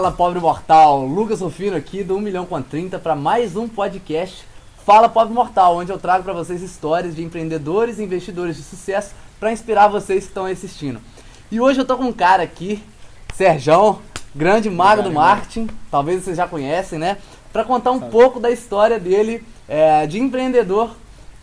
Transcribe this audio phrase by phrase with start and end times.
[0.00, 1.04] Fala, pobre mortal!
[1.04, 4.46] Lucas Rufino aqui do 1 milhão com 30 para mais um podcast
[4.86, 9.14] Fala, pobre mortal, onde eu trago para vocês histórias de empreendedores e investidores de sucesso
[9.38, 11.02] para inspirar vocês que estão assistindo.
[11.50, 12.82] E hoje eu tô com um cara aqui,
[13.34, 13.98] Serjão,
[14.34, 17.18] grande mago do marketing, talvez vocês já conhecem, né?
[17.52, 20.92] Para contar um pouco da história dele é, de empreendedor,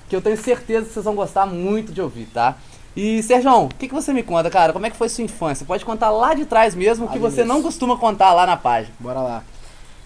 [0.09, 2.57] que eu tenho certeza que vocês vão gostar muito de ouvir, tá?
[2.97, 4.73] E, Sérgio, o que, que você me conta, cara?
[4.73, 5.63] Como é que foi sua infância?
[5.67, 8.91] Pode contar lá de trás mesmo, que você não costuma contar lá na página.
[8.99, 9.43] Bora lá.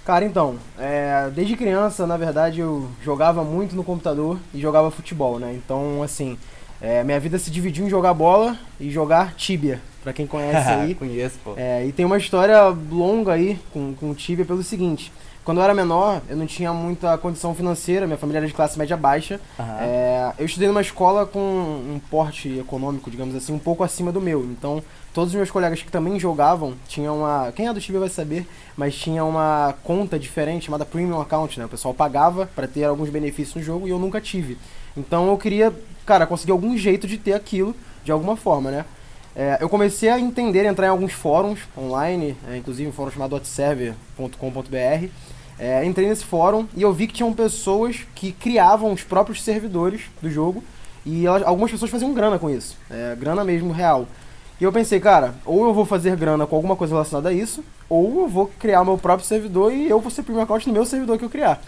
[0.04, 5.40] Cara, então, é, desde criança, na verdade, eu jogava muito no computador e jogava futebol,
[5.40, 5.54] né?
[5.54, 6.38] Então, assim,
[6.82, 10.94] é, minha vida se dividiu em jogar bola e jogar Tibia, pra quem conhece aí.
[10.94, 11.54] Conheço, pô.
[11.56, 15.14] É, e tem uma história longa aí com, com Tibia pelo seguinte.
[15.44, 18.78] Quando eu era menor, eu não tinha muita condição financeira, minha família era de classe
[18.78, 19.40] média baixa.
[19.58, 19.66] Uhum.
[19.80, 24.22] É, eu estudei numa escola com um porte econômico, digamos assim, um pouco acima do
[24.22, 24.44] meu.
[24.44, 27.52] Então, todos os meus colegas que também jogavam tinham uma.
[27.56, 28.48] Quem é do Tibia vai saber,
[28.78, 31.66] mas tinha uma conta diferente chamada Premium Account, né?
[31.66, 34.60] O pessoal pagava para ter alguns benefícios no jogo e eu nunca tive.
[34.96, 35.74] Então eu queria,
[36.06, 38.86] cara, conseguir algum jeito de ter aquilo de alguma forma, né?
[39.36, 43.36] É, eu comecei a entender, entrar em alguns fóruns online, é, inclusive um fórum chamado
[43.36, 45.08] hotserver.com.br.
[45.62, 50.02] É, entrei nesse fórum e eu vi que tinham pessoas que criavam os próprios servidores
[50.20, 50.64] do jogo
[51.06, 54.08] e elas, algumas pessoas faziam grana com isso, é, grana mesmo real.
[54.60, 57.64] E eu pensei, cara, ou eu vou fazer grana com alguma coisa relacionada a isso,
[57.88, 60.86] ou eu vou criar meu próprio servidor e eu vou ser primeiro account no meu
[60.86, 61.62] servidor que eu criar.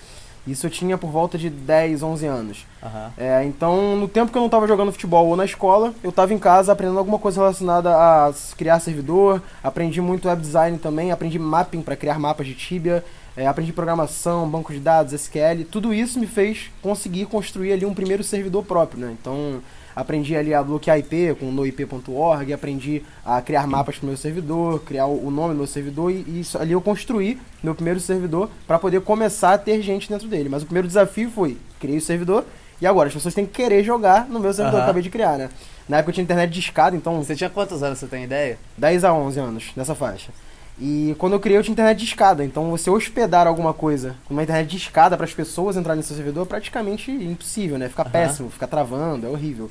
[0.46, 2.66] Isso eu tinha por volta de 10, 11 anos.
[2.84, 3.10] Uhum.
[3.18, 6.34] É, então, no tempo que eu não estava jogando futebol ou na escola, eu estava
[6.34, 9.42] em casa aprendendo alguma coisa relacionada a criar servidor.
[9.64, 13.04] Aprendi muito web design também, aprendi mapping para criar mapas de Tibia.
[13.36, 15.66] É, aprendi programação, banco de dados, SQL.
[15.70, 19.16] Tudo isso me fez conseguir construir ali um primeiro servidor próprio, né?
[19.20, 19.60] Então,
[19.96, 24.82] aprendi ali a bloquear IP com noip.org, aprendi a criar mapas para o meu servidor,
[24.82, 28.50] criar o nome do meu servidor e, e isso, ali eu construí meu primeiro servidor
[28.68, 30.48] para poder começar a ter gente dentro dele.
[30.50, 32.46] Mas o primeiro desafio foi, criei o servidor
[32.80, 34.72] e agora as pessoas têm que querer jogar no meu servidor uhum.
[34.72, 35.50] que eu acabei de criar, né?
[35.88, 37.22] Na época eu tinha internet de escada, então...
[37.24, 38.58] Você tinha quantos anos, você tem ideia?
[38.78, 40.32] 10 a 11 anos, nessa faixa.
[40.80, 42.44] E quando eu criei, eu tinha internet de escada.
[42.44, 46.04] Então, você hospedar alguma coisa com uma internet de escada para as pessoas entrarem no
[46.04, 47.90] seu servidor é praticamente impossível, né?
[47.90, 48.10] Fica uhum.
[48.10, 49.70] péssimo, fica travando, é horrível.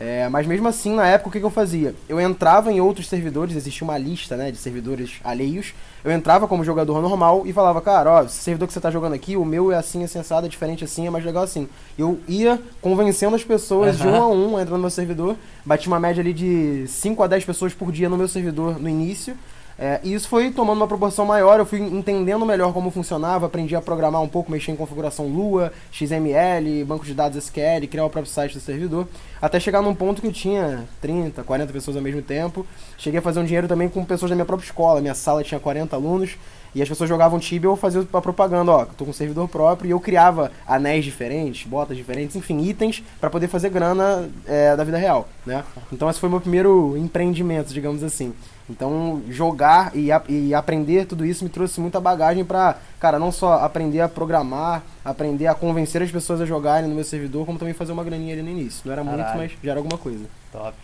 [0.00, 1.92] É, mas mesmo assim, na época, o que, que, eu fazia?
[2.08, 5.74] Eu entrava em outros servidores, existia uma lista né, de servidores alheios.
[6.04, 9.14] Eu entrava como jogador normal e falava, cara, ó, esse servidor que você está jogando
[9.14, 11.68] aqui, o meu é assim, é sensado, é diferente assim, é mais legal assim.
[11.98, 14.06] Eu ia convencendo as pessoas uhum.
[14.06, 15.36] de um a um, entrando no meu servidor.
[15.66, 18.88] Bati uma média ali de 5 a 10 pessoas por dia no meu servidor no
[18.88, 19.36] início.
[19.78, 23.76] É, e isso foi tomando uma proporção maior, eu fui entendendo melhor como funcionava, aprendi
[23.76, 28.10] a programar um pouco, mexer em configuração Lua, XML, banco de dados SQL, criar o
[28.10, 29.06] próprio site do servidor,
[29.40, 32.66] até chegar num ponto que eu tinha 30, 40 pessoas ao mesmo tempo.
[32.96, 35.60] Cheguei a fazer um dinheiro também com pessoas da minha própria escola, minha sala tinha
[35.60, 36.36] 40 alunos,
[36.74, 39.88] e as pessoas jogavam Tibia, eu fazia a propaganda, ó, tô com um servidor próprio,
[39.88, 44.82] e eu criava anéis diferentes, botas diferentes, enfim, itens para poder fazer grana é, da
[44.82, 45.64] vida real, né?
[45.92, 48.34] Então esse foi meu primeiro empreendimento, digamos assim.
[48.68, 53.54] Então, jogar e, e aprender tudo isso me trouxe muita bagagem para, cara, não só
[53.64, 57.72] aprender a programar, aprender a convencer as pessoas a jogarem no meu servidor, como também
[57.72, 58.82] fazer uma graninha ali no início.
[58.84, 59.22] Não era Caralho.
[59.22, 60.24] muito, mas já era alguma coisa.
[60.52, 60.74] Top.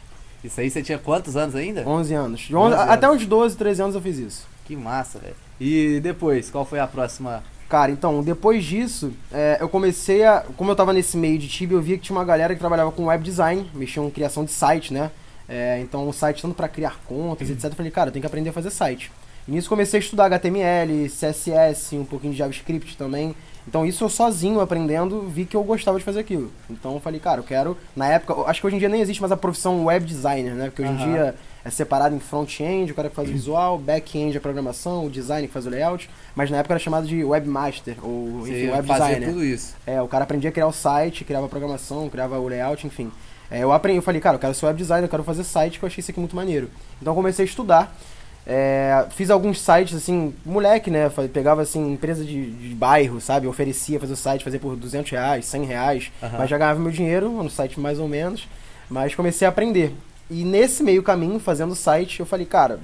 [0.43, 1.87] Isso aí você tinha quantos anos ainda?
[1.87, 2.49] 11 anos.
[2.50, 4.47] 11, 11 até uns 12, 13 anos eu fiz isso.
[4.65, 5.37] Que massa, velho.
[5.61, 10.44] E depois, qual foi a próxima Cara, então, depois disso, é, eu comecei a.
[10.56, 12.93] Como eu tava nesse meio de Tibia, eu via que tinha uma galera que trabalhava
[12.93, 15.11] com web design, mexia com criação de site, né?
[15.49, 17.65] É, então, o site tanto para criar contas, etc.
[17.65, 19.10] Eu falei, cara, eu tenho que aprender a fazer site.
[19.47, 23.34] E nisso comecei a estudar HTML, CSS, um pouquinho de JavaScript também.
[23.66, 26.50] Então, isso eu sozinho aprendendo, vi que eu gostava de fazer aquilo.
[26.69, 27.76] Então, eu falei, cara, eu quero.
[27.96, 30.67] Na época, acho que hoje em dia nem existe mais a profissão web designer, né?
[30.67, 34.37] Porque hoje em dia é separado em front-end, o cara que faz o visual, back-end
[34.37, 36.11] a programação, o design que faz o layout.
[36.37, 39.29] Mas na época era chamado de webmaster, ou enfim, web designer.
[39.29, 39.75] tudo isso.
[39.87, 43.11] É, o cara aprendia a criar o site, criava a programação, criava o layout, enfim.
[43.55, 45.79] É, eu aprendi, eu falei, cara, eu quero ser web designer, eu quero fazer site,
[45.79, 46.69] que eu achei isso aqui muito maneiro.
[47.01, 47.97] Então eu comecei a estudar.
[48.45, 51.09] É, fiz alguns sites, assim, moleque, né?
[51.33, 53.47] Pegava, assim, empresa de, de bairro, sabe?
[53.47, 56.12] oferecia fazer o site, fazer por 200 reais, 100 reais.
[56.21, 56.31] Uhum.
[56.37, 58.49] Mas já ganhava meu dinheiro, no site mais ou menos.
[58.91, 59.95] Mas comecei a aprender.
[60.29, 62.81] E nesse meio caminho, fazendo site, eu falei, cara,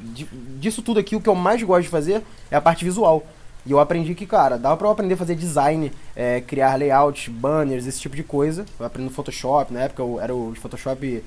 [0.61, 3.27] disso tudo aqui, o que eu mais gosto de fazer é a parte visual.
[3.67, 7.31] E eu aprendi que, cara, dava pra eu aprender a fazer design, é, criar layout,
[7.31, 8.65] banners, esse tipo de coisa.
[8.79, 11.23] Eu aprendi no Photoshop, na época eu, era o Photoshop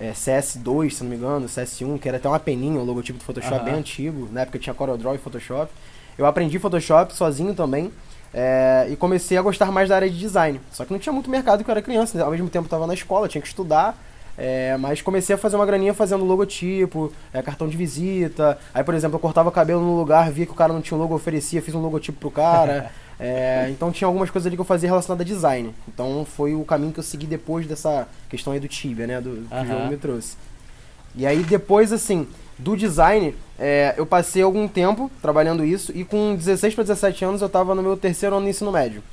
[0.00, 3.24] é, CS2, se não me engano, CS1, que era até uma peninha, o logotipo do
[3.24, 3.64] Photoshop uhum.
[3.64, 4.28] bem antigo.
[4.32, 5.70] Na época tinha CorelDRAW e Photoshop.
[6.18, 7.92] Eu aprendi Photoshop sozinho também.
[8.34, 10.60] É, e comecei a gostar mais da área de design.
[10.72, 12.24] Só que não tinha muito mercado que eu era criança, né?
[12.24, 13.96] ao mesmo tempo eu estava na escola, tinha que estudar.
[14.44, 18.58] É, mas comecei a fazer uma graninha fazendo logotipo, é, cartão de visita.
[18.74, 21.00] Aí, por exemplo, eu cortava cabelo no lugar, via que o cara não tinha um
[21.00, 22.90] logo, oferecia, fiz um logotipo pro cara.
[23.20, 25.72] é, então tinha algumas coisas ali que eu fazia relacionadas a design.
[25.86, 29.20] Então foi o caminho que eu segui depois dessa questão aí do Tibia, né?
[29.20, 30.36] Do, que o jogo me trouxe.
[31.14, 32.26] E aí depois, assim,
[32.58, 37.40] do design, é, eu passei algum tempo trabalhando isso e com 16 para 17 anos
[37.42, 39.04] eu estava no meu terceiro ano de ensino médio.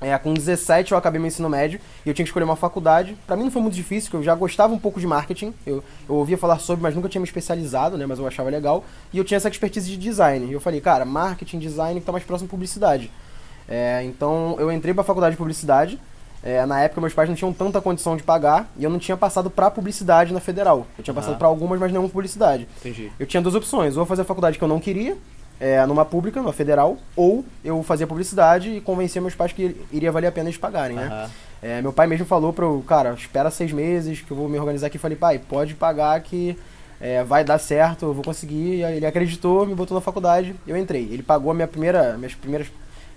[0.00, 3.16] É, com 17 eu acabei meu ensino médio e eu tinha que escolher uma faculdade.
[3.26, 5.54] Para mim não foi muito difícil, porque eu já gostava um pouco de marketing.
[5.66, 8.04] Eu, eu ouvia falar sobre, mas nunca tinha me especializado, né?
[8.04, 8.84] Mas eu achava legal.
[9.12, 10.46] E eu tinha essa expertise de design.
[10.46, 13.10] E eu falei, cara, marketing, design, que tá mais próximo de publicidade.
[13.68, 15.98] É, então eu entrei para a faculdade de publicidade.
[16.42, 19.16] É, na época meus pais não tinham tanta condição de pagar e eu não tinha
[19.16, 20.86] passado para publicidade na federal.
[20.96, 22.68] Eu tinha passado para algumas, mas nenhuma publicidade.
[22.78, 23.10] Entendi.
[23.18, 25.16] Eu tinha duas opções: ou fazer a faculdade que eu não queria,
[25.58, 30.12] é, numa pública, numa federal, ou eu fazia publicidade e convencia meus pais que iria
[30.12, 31.08] valer a pena eles pagarem, né?
[31.08, 31.30] Uhum.
[31.62, 34.88] É, meu pai mesmo falou pro cara, espera seis meses que eu vou me organizar
[34.88, 34.98] aqui.
[34.98, 36.56] Falei, pai, pode pagar que
[37.00, 38.82] é, vai dar certo, eu vou conseguir.
[38.82, 41.08] Ele acreditou, me botou na faculdade, eu entrei.
[41.10, 42.68] Ele pagou a minha primeira, minhas primeiras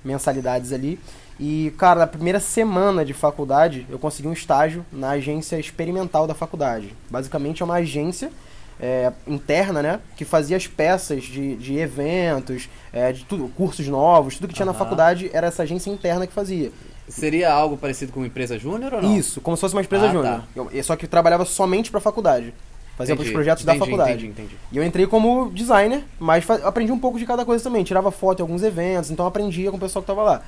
[0.04, 1.00] mensalidades ali.
[1.40, 6.34] E, cara, na primeira semana de faculdade, eu consegui um estágio na agência experimental da
[6.34, 6.94] faculdade.
[7.10, 8.30] Basicamente é uma agência
[8.80, 10.00] é, interna, né?
[10.16, 14.66] Que fazia as peças de, de eventos, é, de tudo, cursos novos, tudo que tinha
[14.66, 14.72] uhum.
[14.72, 16.72] na faculdade era essa agência interna que fazia.
[17.08, 19.18] Seria algo parecido com uma empresa júnior ou não?
[19.18, 20.44] Isso, como se fosse uma empresa ah, júnior.
[20.56, 20.84] Tá.
[20.84, 22.54] Só que trabalhava somente para a faculdade.
[22.96, 24.12] Fazia entendi, os projetos entendi, da faculdade.
[24.12, 24.56] Entendi, entendi.
[24.72, 27.84] E eu entrei como designer, mas aprendi um pouco de cada coisa também.
[27.84, 30.44] Tirava foto em alguns eventos, então aprendia com o pessoal que estava lá.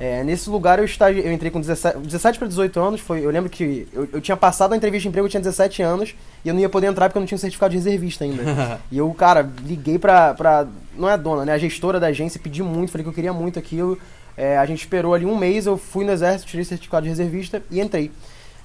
[0.00, 1.18] É, nesse lugar eu, estagi...
[1.18, 3.00] eu entrei com 17, 17 para 18 anos.
[3.02, 5.82] Foi, eu lembro que eu, eu tinha passado a entrevista de emprego, eu tinha 17
[5.82, 8.24] anos, e eu não ia poder entrar porque eu não tinha um certificado de reservista
[8.24, 8.80] ainda.
[8.90, 10.66] e eu, cara, liguei pra, pra.
[10.96, 11.52] Não é a dona, né?
[11.52, 13.98] A gestora da agência, pedi muito, falei que eu queria muito aquilo.
[14.38, 17.62] É, a gente esperou ali um mês, eu fui no exército, tirei certificado de reservista
[17.70, 18.10] e entrei.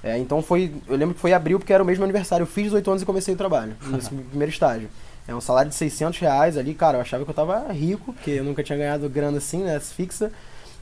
[0.02, 0.72] É, então foi.
[0.88, 2.44] Eu lembro que foi abril porque era o mesmo aniversário.
[2.44, 4.88] Eu fiz 18 anos e comecei o trabalho, nesse primeiro estágio.
[5.28, 8.30] É um salário de 600 reais ali, cara, eu achava que eu tava rico, porque
[8.30, 9.78] eu nunca tinha ganhado grana assim, né?
[9.80, 10.32] Fixa.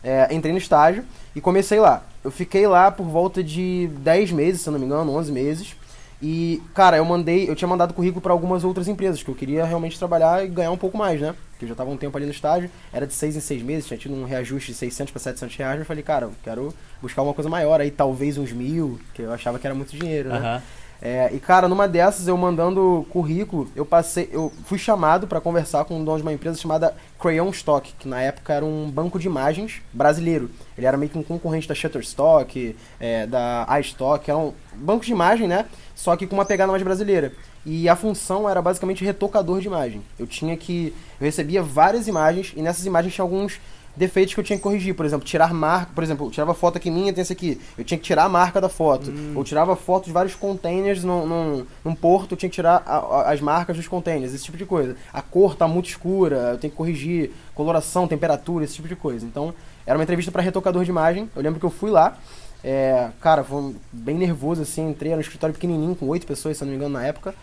[0.05, 1.05] É, entrei no estágio
[1.35, 2.05] e comecei lá.
[2.23, 5.77] Eu fiquei lá por volta de 10 meses, se não me engano, 11 meses.
[6.23, 9.65] E, cara, eu mandei, eu tinha mandado currículo para algumas outras empresas, que eu queria
[9.65, 11.35] realmente trabalhar e ganhar um pouco mais, né?
[11.51, 13.87] Porque eu já tava um tempo ali no estágio, era de 6 em 6 meses,
[13.87, 16.73] tinha tido um reajuste de 600 para 700 reais, eu falei, cara, eu quero
[17.03, 20.31] buscar uma coisa maior, aí talvez uns mil, que eu achava que era muito dinheiro,
[20.31, 20.55] né?
[20.55, 20.63] Uhum.
[21.05, 25.85] É, e cara, numa dessas, eu mandando currículo, eu passei, eu fui chamado para conversar
[25.85, 29.19] com um dono de uma empresa chamada Crayon Stock, que na época era um banco
[29.19, 30.51] de imagens brasileiro.
[30.79, 35.13] Ele era meio que um concorrente da Shutterstock, é, da iStock, era um banco de
[35.13, 35.67] imagem, né?
[35.95, 37.35] Só que com uma pegada mais brasileira.
[37.67, 40.03] E a função era basicamente retocador de imagem.
[40.19, 40.95] Eu tinha que.
[41.21, 43.61] Eu recebia várias imagens e nessas imagens tinha alguns
[43.97, 44.95] defeitos que eu tinha que corrigir.
[44.95, 45.91] Por exemplo, tirar marca.
[45.95, 47.61] Por exemplo, eu tirava foto aqui minha, tem esse aqui.
[47.77, 49.11] Eu tinha que tirar a marca da foto.
[49.11, 49.33] Hum.
[49.37, 52.97] Ou tirava foto de vários containers num, num, num porto, eu tinha que tirar a,
[52.97, 54.97] a, as marcas dos containers, esse tipo de coisa.
[55.13, 59.25] A cor tá muito escura, eu tenho que corrigir coloração, temperatura, esse tipo de coisa.
[59.25, 59.55] Então,
[59.87, 61.31] era uma entrevista para retocador de imagem.
[61.35, 62.17] Eu lembro que eu fui lá.
[62.63, 64.89] É, cara, foi bem nervoso assim.
[64.89, 67.35] Entrei no escritório pequenininho, com oito pessoas, se não me engano, na época.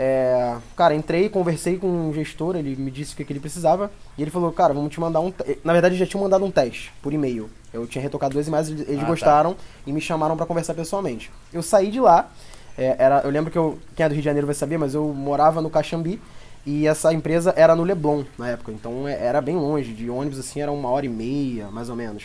[0.00, 3.90] É, cara, entrei, conversei com um gestor, ele me disse o que, que ele precisava.
[4.16, 5.32] E ele falou, cara, vamos te mandar um.
[5.64, 7.50] Na verdade, já tinha mandado um teste por e-mail.
[7.74, 9.06] Eu tinha retocado duas imagens, eles ah, tá.
[9.08, 9.60] gostaram tá.
[9.84, 11.32] e me chamaram para conversar pessoalmente.
[11.52, 12.30] Eu saí de lá,
[12.78, 13.76] é, era, eu lembro que eu.
[13.96, 16.20] Quem é do Rio de Janeiro vai saber, mas eu morava no Caxambi.
[16.64, 20.38] E essa empresa era no Leblon na época, então é, era bem longe, de ônibus
[20.38, 22.24] assim era uma hora e meia, mais ou menos.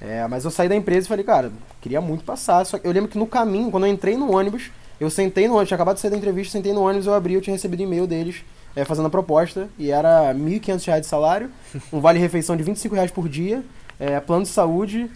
[0.00, 2.66] É, mas eu saí da empresa e falei, cara, queria muito passar.
[2.66, 4.70] Só que eu lembro que no caminho, quando eu entrei no ônibus,
[5.04, 7.34] eu sentei no ônibus, tinha acabado de sair da entrevista, sentei no ônibus, eu abri,
[7.34, 8.44] eu tinha recebido e-mail deles
[8.74, 11.50] é, fazendo a proposta, e era R$ 1.500 de salário,
[11.92, 13.62] um vale-refeição de 25 reais por dia,
[13.98, 15.10] é, plano de saúde,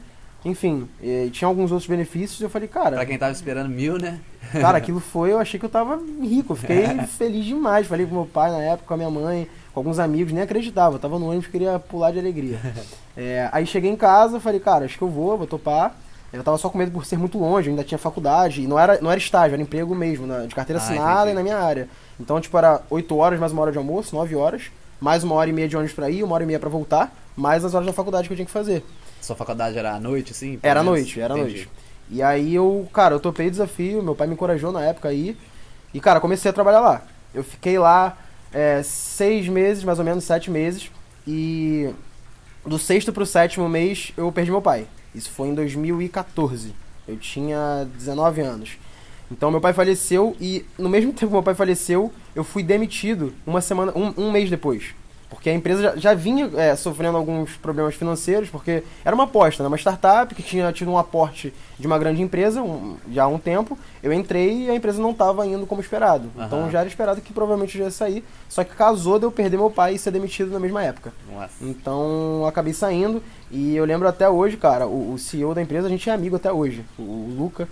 [0.45, 2.97] enfim, e tinha alguns outros benefícios, e eu falei, cara...
[2.97, 4.21] Pra quem tava esperando mil, né?
[4.53, 6.87] cara, aquilo foi, eu achei que eu tava rico, eu fiquei
[7.19, 10.33] feliz demais, falei com meu pai na época, com a minha mãe, com alguns amigos,
[10.33, 12.59] nem acreditava, eu tava no ônibus, queria pular de alegria.
[13.21, 15.93] É, aí cheguei em casa, falei, cara, acho que eu vou, vou topar,
[16.33, 19.01] eu tava só com medo por ser muito longe, ainda tinha faculdade, e não era,
[19.01, 21.31] não era estágio, era emprego mesmo, na, de carteira ah, assinada entendi.
[21.31, 21.89] e na minha área.
[22.21, 24.71] Então, tipo, era 8 horas mais uma hora de almoço, 9 horas,
[25.01, 27.15] mais uma hora e meia de ônibus pra ir, uma hora e meia pra voltar,
[27.35, 28.85] mais as horas da faculdade que eu tinha que fazer.
[29.23, 30.59] Sua faculdade era à noite, sim?
[30.63, 31.69] Era à noite, era à noite.
[32.11, 35.37] E aí eu, cara, eu topei o desafio, meu pai me encorajou na época aí,
[35.93, 37.03] e, cara, comecei a trabalhar lá.
[37.35, 38.19] Eu fiquei lá
[38.53, 40.91] é, seis meses, mais ou menos, sete meses,
[41.27, 41.93] e
[42.67, 44.87] do sexto pro sétimo mês eu perdi meu pai.
[45.15, 46.75] Isso foi em 2014.
[47.07, 48.79] Eu tinha 19 anos.
[49.31, 53.33] Então meu pai faleceu e no mesmo tempo que meu pai faleceu, eu fui demitido
[53.47, 54.95] uma semana, um, um mês depois.
[55.29, 59.63] Porque a empresa já, já vinha é, sofrendo alguns problemas financeiros, porque era uma aposta,
[59.63, 59.69] né?
[59.69, 63.39] uma startup que tinha tido um aporte de uma grande empresa um, já há um
[63.39, 63.79] tempo.
[64.03, 66.31] Eu entrei e a empresa não estava indo como esperado.
[66.35, 66.45] Uhum.
[66.45, 68.25] Então já era esperado que provavelmente ia sair.
[68.49, 71.13] Só que casou de eu perder meu pai e ser demitido na mesma época.
[71.31, 71.53] Nossa.
[71.61, 73.23] Então eu acabei saindo.
[73.51, 76.37] E eu lembro até hoje, cara, o, o CEO da empresa, a gente é amigo
[76.37, 76.85] até hoje.
[76.99, 77.69] O, o Luca.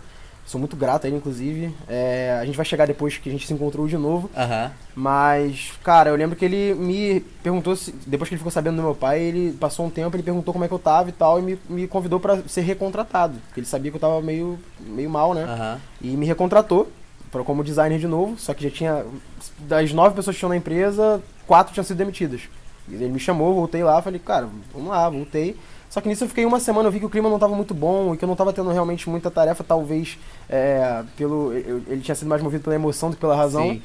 [0.47, 1.75] Sou muito grato a ele, inclusive.
[1.88, 4.31] É, a gente vai chegar depois que a gente se encontrou de novo.
[4.37, 4.71] Uhum.
[4.95, 8.83] Mas, cara, eu lembro que ele me perguntou, se, depois que ele ficou sabendo do
[8.83, 11.41] meu pai, ele passou um tempo, ele perguntou como é que eu tava e tal,
[11.41, 13.35] e me, me convidou para ser recontratado.
[13.49, 15.45] Porque ele sabia que eu tava meio, meio mal, né?
[15.45, 15.81] Uhum.
[16.00, 16.93] E me recontratou
[17.33, 19.05] pra, como designer de novo, só que já tinha.
[19.59, 22.43] Das nove pessoas que tinham na empresa, quatro tinham sido demitidas.
[22.88, 25.57] Ele me chamou, voltei lá, falei, cara, vamos lá, voltei.
[25.88, 27.73] Só que nisso eu fiquei uma semana, eu vi que o clima não estava muito
[27.73, 32.00] bom e que eu não estava tendo realmente muita tarefa, talvez é, pelo eu, ele
[32.00, 33.81] tinha sido mais movido pela emoção do que pela razão.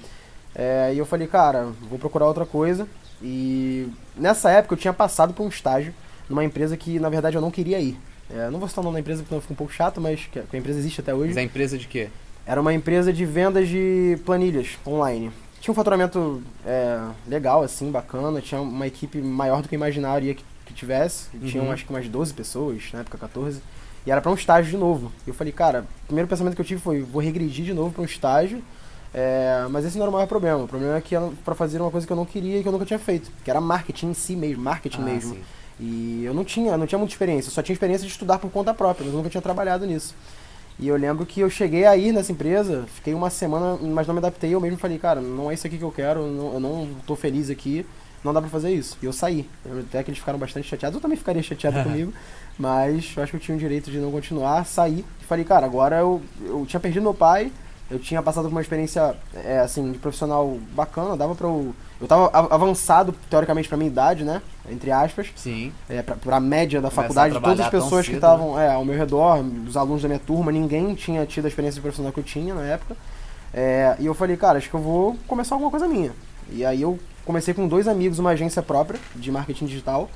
[0.53, 2.87] É, e eu falei, cara, vou procurar outra coisa.
[3.21, 5.93] E nessa época eu tinha passado por um estágio
[6.27, 7.97] numa empresa que na verdade eu não queria ir.
[8.29, 10.39] É, não vou citar o nome da empresa porque fica um pouco chato, mas que
[10.39, 11.29] a empresa existe até hoje.
[11.29, 12.09] Mas a empresa de quê?
[12.45, 15.31] Era uma empresa de vendas de planilhas online.
[15.59, 18.41] Tinha um faturamento é, legal, assim, bacana.
[18.41, 21.27] Tinha uma equipe maior do que eu imaginaria que que tivesse.
[21.33, 21.47] Uhum.
[21.47, 23.61] Tinham acho que umas 12 pessoas, na época 14.
[24.05, 25.11] E era para um estágio de novo.
[25.25, 27.91] E eu falei, cara, o primeiro pensamento que eu tive foi, vou regredir de novo
[27.91, 28.61] para um estágio.
[29.13, 30.63] É, mas esse não era o maior problema.
[30.63, 32.67] O problema é que era para fazer uma coisa que eu não queria e que
[32.67, 35.35] eu nunca tinha feito, que era marketing em si mesmo, marketing ah, mesmo.
[35.35, 35.41] Sim.
[35.79, 38.51] E eu não tinha, não tinha muita experiência, eu só tinha experiência de estudar por
[38.51, 40.15] conta própria, mas eu nunca tinha trabalhado nisso.
[40.79, 44.19] E eu lembro que eu cheguei aí nessa empresa, fiquei uma semana, mas não me
[44.19, 46.87] adaptei, eu mesmo falei, cara, não é isso aqui que eu quero, não, eu não
[47.05, 47.85] tô feliz aqui
[48.23, 48.97] não dá pra fazer isso.
[49.01, 49.49] E eu saí.
[49.87, 50.95] Até que eles ficaram bastante chateados.
[50.95, 52.13] Eu também ficaria chateado comigo.
[52.57, 54.65] Mas eu acho que eu tinha o direito de não continuar.
[54.65, 57.51] Saí e falei, cara, agora eu, eu tinha perdido meu pai.
[57.89, 61.17] Eu tinha passado por uma experiência, é, assim, de profissional bacana.
[61.17, 61.75] Dava pra eu...
[61.99, 64.41] Eu tava avançado, teoricamente, pra minha idade, né?
[64.69, 65.27] Entre aspas.
[65.35, 65.71] Sim.
[65.89, 67.33] É, pra, pra média da faculdade.
[67.39, 68.67] Todas as pessoas que estavam né?
[68.67, 71.81] é, ao meu redor, os alunos da minha turma, ninguém tinha tido a experiência de
[71.81, 72.95] profissional que eu tinha na época.
[73.53, 76.11] É, e eu falei, cara, acho que eu vou começar alguma coisa minha.
[76.49, 80.09] E aí eu comecei com dois amigos uma agência própria de marketing digital.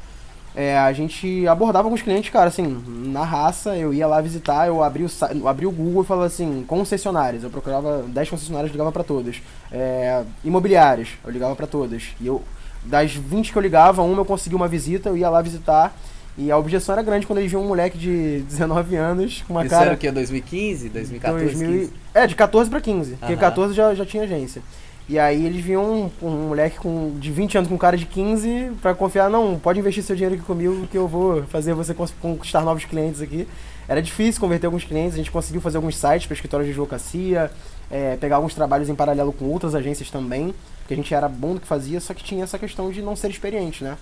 [0.56, 4.82] É, a gente abordava alguns clientes, cara, assim, na raça, eu ia lá visitar, eu
[4.82, 9.04] abri o, abri o Google e falava assim, concessionárias, eu procurava 10 concessionárias, ligava para
[9.04, 9.42] todas.
[9.70, 12.04] É, imobiliárias, eu ligava para todas.
[12.22, 12.42] E eu,
[12.86, 15.94] das 20 que eu ligava, uma eu consegui uma visita, eu ia lá visitar.
[16.38, 19.62] E a objeção era grande quando eles viam um moleque de 19 anos com uma
[19.62, 19.84] Isso cara...
[19.84, 20.12] Isso era o quê?
[20.12, 20.90] 2015?
[20.90, 21.46] 2014?
[21.54, 21.90] 2000...
[22.14, 24.62] É, de 14 para 15, porque 14 já, já tinha agência.
[25.08, 28.72] E aí eles viam um, um, moleque com, de 20 anos com cara de 15
[28.82, 32.62] para confiar, não, pode investir seu dinheiro aqui comigo que eu vou fazer você conquistar
[32.62, 33.48] novos clientes aqui.
[33.88, 37.52] Era difícil converter alguns clientes, a gente conseguiu fazer alguns sites para escritórios de advocacia,
[37.92, 41.54] é, pegar alguns trabalhos em paralelo com outras agências também, porque a gente era bom
[41.54, 43.98] do que fazia, só que tinha essa questão de não ser experiente, né?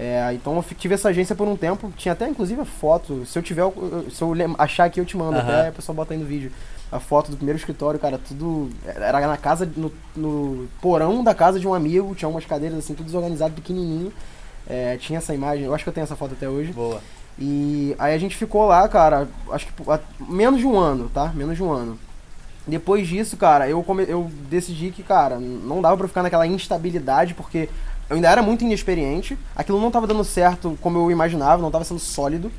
[0.00, 3.38] É, então eu tive essa agência por um tempo, tinha até inclusive a foto, se
[3.38, 3.64] eu tiver,
[4.10, 5.42] se eu achar aqui eu te mando, uhum.
[5.42, 6.50] até a pessoa bota aí no vídeo
[6.90, 8.70] a foto do primeiro escritório, cara, tudo.
[8.84, 12.94] Era na casa, no, no porão da casa de um amigo, tinha umas cadeiras assim,
[12.94, 14.12] tudo desorganizado, pequenininho.
[14.66, 16.72] É, tinha essa imagem, eu acho que eu tenho essa foto até hoje.
[16.72, 17.00] Boa.
[17.38, 19.72] E aí a gente ficou lá, cara, acho que
[20.28, 21.32] menos de um ano, tá?
[21.34, 21.98] Menos de um ano.
[22.66, 27.34] Depois disso, cara, eu, come, eu decidi que, cara, não dava pra ficar naquela instabilidade,
[27.34, 27.68] porque
[28.10, 31.84] eu ainda era muito inexperiente, aquilo não tava dando certo como eu imaginava, não tava
[31.84, 32.50] sendo sólido.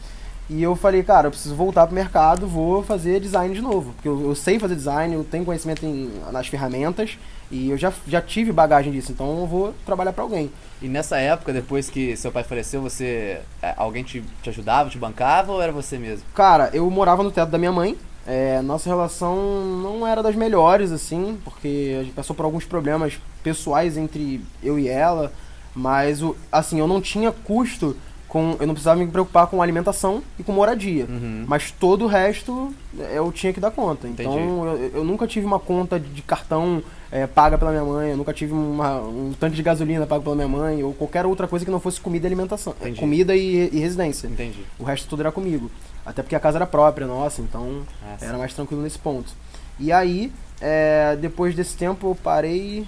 [0.49, 3.93] E eu falei, cara, eu preciso voltar pro mercado, vou fazer design de novo.
[3.93, 7.17] Porque eu, eu sei fazer design, eu tenho conhecimento em, nas ferramentas
[7.49, 10.49] e eu já, já tive bagagem disso, então eu vou trabalhar para alguém.
[10.81, 13.39] E nessa época, depois que seu pai faleceu, você.
[13.61, 16.25] É, alguém te, te ajudava, te bancava ou era você mesmo?
[16.33, 17.97] Cara, eu morava no teto da minha mãe.
[18.25, 19.35] É, nossa relação
[19.81, 24.77] não era das melhores, assim, porque a gente passou por alguns problemas pessoais entre eu
[24.79, 25.31] e ela.
[25.75, 27.95] Mas, o, assim, eu não tinha custo
[28.31, 31.05] com, eu não precisava me preocupar com alimentação e com moradia.
[31.05, 31.43] Uhum.
[31.45, 32.73] Mas todo o resto
[33.13, 34.07] eu tinha que dar conta.
[34.07, 36.81] Então eu, eu, nunca tive uma conta de cartão
[37.11, 40.35] é, paga pela minha mãe, eu nunca tive uma, um tanque de gasolina pago pela
[40.35, 42.73] minha mãe, ou qualquer outra coisa que não fosse comida e alimentação.
[42.79, 42.99] Entendi.
[43.01, 44.27] Comida e, e, residência.
[44.27, 44.63] Entendi.
[44.79, 45.69] O resto tudo era comigo.
[46.05, 49.29] Até porque a casa era própria, nossa, então ah, era mais tranquilo nesse ponto.
[49.77, 50.31] E aí,
[50.61, 52.87] é, depois desse tempo, eu parei.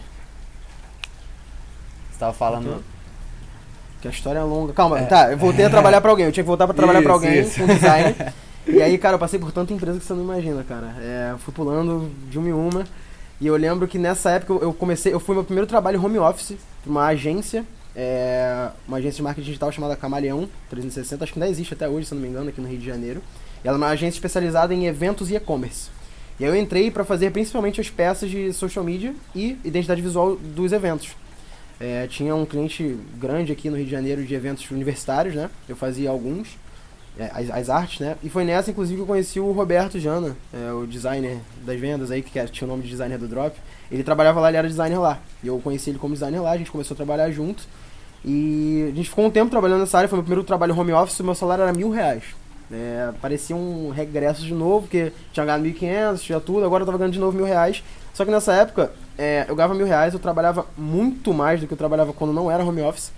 [2.24, 2.84] Estava falando.
[4.02, 4.74] Que a história é longa.
[4.74, 5.06] Calma, é.
[5.06, 6.26] tá, eu voltei a trabalhar pra alguém.
[6.26, 7.60] Eu tinha que voltar pra trabalhar isso, pra alguém isso.
[7.60, 8.16] com design.
[8.68, 10.96] e aí, cara, eu passei por tanta empresa que você não imagina, cara.
[11.00, 12.86] É, fui pulando de uma em uma.
[13.42, 16.56] E eu lembro que nessa época eu comecei, eu fui meu primeiro trabalho home office,
[16.86, 21.74] uma agência, é, uma agência de marketing digital chamada Camaleão 360, acho que ainda existe
[21.74, 23.22] até hoje, se não me engano, aqui no Rio de Janeiro.
[23.64, 25.90] E ela é uma agência especializada em eventos e e-commerce.
[26.40, 30.36] E aí eu entrei para fazer principalmente as peças de social media e identidade visual
[30.36, 31.10] dos eventos.
[31.86, 35.50] É, tinha um cliente grande aqui no Rio de Janeiro de eventos universitários, né?
[35.68, 36.58] Eu fazia alguns,
[37.20, 38.16] é, as, as, artes, né?
[38.24, 42.10] E foi nessa, inclusive, que eu conheci o Roberto Jana, é, o designer das vendas
[42.10, 43.54] aí, que tinha o nome de designer do Drop.
[43.92, 45.20] Ele trabalhava lá, ele era designer lá.
[45.44, 47.68] E eu conheci ele como designer lá, a gente começou a trabalhar junto.
[48.24, 51.20] E a gente ficou um tempo trabalhando nessa área, foi meu primeiro trabalho home office,
[51.20, 52.24] meu salário era mil reais.
[52.72, 56.98] É, parecia um regresso de novo, porque tinha ganhado 1.500, tinha tudo, agora eu tava
[56.98, 57.84] ganhando de novo mil reais.
[58.14, 61.74] Só que nessa época, é, eu ganhava mil reais, eu trabalhava muito mais do que
[61.74, 63.12] eu trabalhava quando não era home office.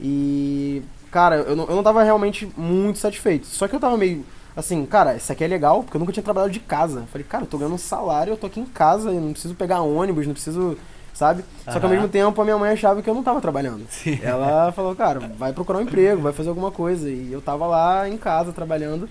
[0.00, 3.46] E, cara, eu não, eu não tava realmente muito satisfeito.
[3.46, 4.24] Só que eu tava meio
[4.56, 7.04] assim, cara, isso aqui é legal, porque eu nunca tinha trabalhado de casa.
[7.12, 9.54] Falei, cara, eu tô ganhando um salário, eu tô aqui em casa, eu não preciso
[9.54, 10.76] pegar ônibus, não preciso
[11.18, 11.42] sabe?
[11.42, 11.72] Uhum.
[11.72, 13.84] Só que ao mesmo tempo a minha mãe achava que eu não tava trabalhando.
[13.90, 14.20] Sim.
[14.22, 17.10] Ela falou, cara, vai procurar um emprego, vai fazer alguma coisa.
[17.10, 19.08] E eu tava lá em casa trabalhando.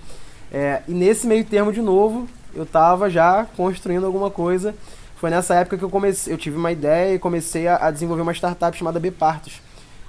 [0.51, 2.25] É, e nesse meio termo, de novo,
[2.56, 4.74] eu tava já construindo alguma coisa.
[5.18, 8.22] Foi nessa época que eu comecei, eu tive uma ideia e comecei a, a desenvolver
[8.22, 9.62] uma startup chamada Bepartos.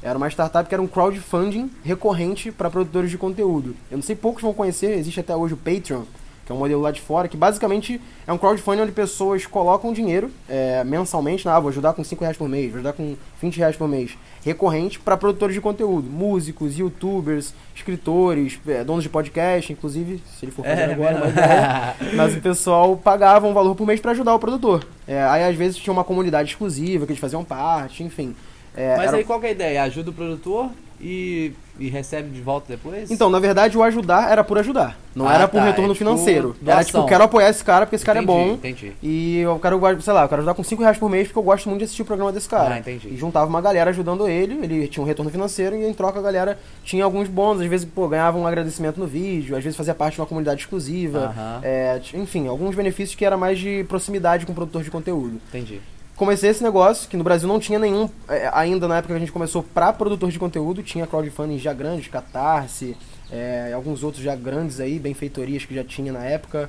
[0.03, 3.75] Era uma startup que era um crowdfunding recorrente para produtores de conteúdo.
[3.91, 6.03] Eu não sei, poucos vão conhecer, existe até hoje o Patreon,
[6.45, 9.95] que é um modelo lá de fora, que basicamente é um crowdfunding onde pessoas colocam
[9.95, 13.57] dinheiro é, mensalmente, ah, vou ajudar com 5 reais por mês, vou ajudar com 20
[13.57, 14.17] reais por mês,
[14.49, 20.53] recorrente para produtores de conteúdo, músicos, youtubers, escritores, é, donos de podcast, inclusive, se ele
[20.53, 24.11] for fazer é, agora, mas, é, mas o pessoal pagava um valor por mês para
[24.13, 24.85] ajudar o produtor.
[25.07, 28.35] É, aí às vezes tinha uma comunidade exclusiva que eles faziam parte, enfim.
[28.77, 29.17] É, mas era...
[29.19, 29.83] aí qual é a ideia?
[29.83, 33.11] Ajuda o produtor e, e recebe de volta depois?
[33.11, 34.99] Então, na verdade, o ajudar era por ajudar.
[35.15, 36.57] Não ah, era por tá, retorno é tipo financeiro.
[36.61, 36.73] Doação.
[36.75, 38.55] Era tipo, quero apoiar esse cara porque esse cara é entendi, é bom.
[38.55, 38.93] Entendi.
[39.03, 41.43] E eu quero, sei lá, eu quero ajudar com 5 reais por mês porque eu
[41.43, 42.75] gosto muito de assistir o programa desse cara.
[42.75, 43.09] Ah, entendi.
[43.09, 46.23] E juntava uma galera ajudando ele, ele tinha um retorno financeiro e em troca a
[46.23, 47.63] galera tinha alguns bônus.
[47.63, 50.61] Às vezes, pô, ganhava um agradecimento no vídeo, às vezes fazia parte de uma comunidade
[50.61, 51.35] exclusiva.
[51.37, 51.61] Uh -huh.
[51.63, 55.41] é, enfim, alguns benefícios que era mais de proximidade com o produtor de conteúdo.
[55.49, 55.81] Entendi
[56.19, 59.21] comecei esse negócio, que no Brasil não tinha nenhum, é, ainda na época que a
[59.21, 62.97] gente começou, para produtor de conteúdo, tinha crowdfunding já grande, Catarse,
[63.31, 66.69] é, alguns outros já grandes aí, benfeitorias que já tinha na época.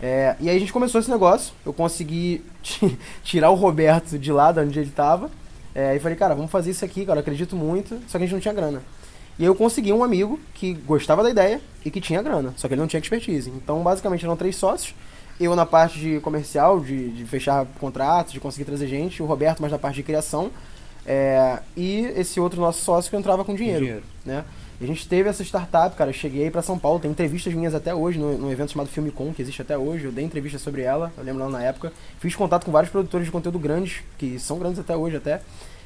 [0.00, 2.44] É, e aí a gente começou esse negócio, eu consegui
[3.24, 5.30] tirar o Roberto de lá, de onde ele estava,
[5.74, 8.34] é, e falei, cara, vamos fazer isso aqui, cara, acredito muito, só que a gente
[8.34, 8.82] não tinha grana.
[9.38, 12.68] E aí eu consegui um amigo que gostava da ideia e que tinha grana, só
[12.68, 13.48] que ele não tinha expertise.
[13.48, 14.94] Então, basicamente, eram três sócios,
[15.40, 19.60] eu na parte de comercial, de, de fechar contratos, de conseguir trazer gente, o Roberto
[19.60, 20.50] mais na parte de criação,
[21.04, 24.02] é, e esse outro nosso sócio que entrava com dinheiro, dinheiro.
[24.24, 24.44] né?
[24.80, 27.74] E a gente teve essa startup, cara, eu cheguei para São Paulo, tem entrevistas minhas
[27.74, 30.82] até hoje, no, no evento chamado Filmicon, que existe até hoje, eu dei entrevista sobre
[30.82, 34.38] ela, eu lembro lá na época, fiz contato com vários produtores de conteúdo grandes, que
[34.40, 35.40] são grandes até hoje até,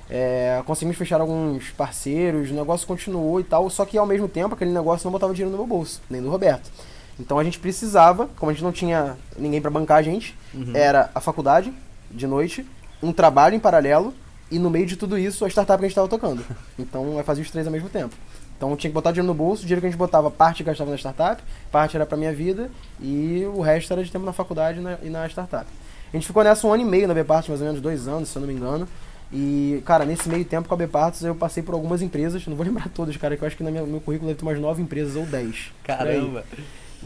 [0.09, 4.54] é, conseguimos fechar alguns parceiros, o negócio continuou e tal, só que ao mesmo tempo
[4.54, 6.70] aquele negócio não botava dinheiro no meu bolso, nem do Roberto.
[7.18, 10.72] Então a gente precisava, como a gente não tinha ninguém para bancar a gente, uhum.
[10.74, 11.72] era a faculdade
[12.11, 12.66] de noite,
[13.02, 14.14] um trabalho em paralelo
[14.50, 16.44] e no meio de tudo isso a startup que a gente estava tocando.
[16.79, 18.14] Então eu fazia os três ao mesmo tempo.
[18.57, 20.90] Então tinha que botar dinheiro no bolso, o dinheiro que a gente botava, parte gastava
[20.90, 24.79] na startup, parte era para minha vida e o resto era de tempo na faculdade
[24.79, 25.66] e na, e na startup.
[26.12, 28.29] A gente ficou nessa um ano e meio na Bpart, mais ou menos dois anos,
[28.29, 28.88] se eu não me engano.
[29.33, 32.64] E, cara, nesse meio tempo com a Bpartos eu passei por algumas empresas, não vou
[32.66, 34.83] lembrar todas, cara, que eu acho que no meu, meu currículo deve ter umas nove
[34.83, 35.72] empresas ou dez.
[35.83, 36.44] Caramba!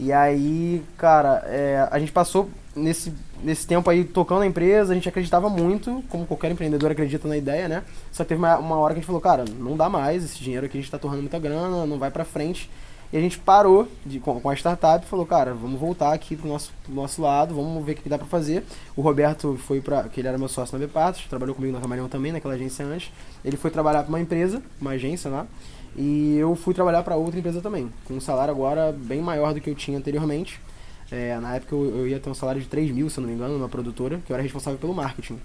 [0.01, 4.95] E aí, cara, é, a gente passou nesse, nesse tempo aí tocando a empresa, a
[4.95, 7.83] gente acreditava muito, como qualquer empreendedor acredita na ideia, né?
[8.11, 10.39] Só que teve uma, uma hora que a gente falou, cara, não dá mais, esse
[10.39, 12.67] dinheiro aqui a gente tá torrando muita grana, não vai pra frente.
[13.11, 16.35] E a gente parou de, com, com a startup e falou, cara, vamos voltar aqui
[16.35, 18.63] pro nosso, pro nosso lado, vamos ver o que dá pra fazer.
[18.95, 20.03] O Roberto foi pra.
[20.03, 23.11] que ele era meu sócio na Bepatos, trabalhou comigo na Camarão também, naquela agência antes.
[23.43, 25.45] Ele foi trabalhar pra uma empresa, uma agência lá.
[25.95, 29.59] E eu fui trabalhar para outra empresa também, com um salário agora bem maior do
[29.59, 30.61] que eu tinha anteriormente.
[31.11, 33.29] É, na época eu, eu, ia ter um salário de 3 mil, se eu não
[33.29, 35.37] me engano, numa produtora, que eu era responsável pelo marketing.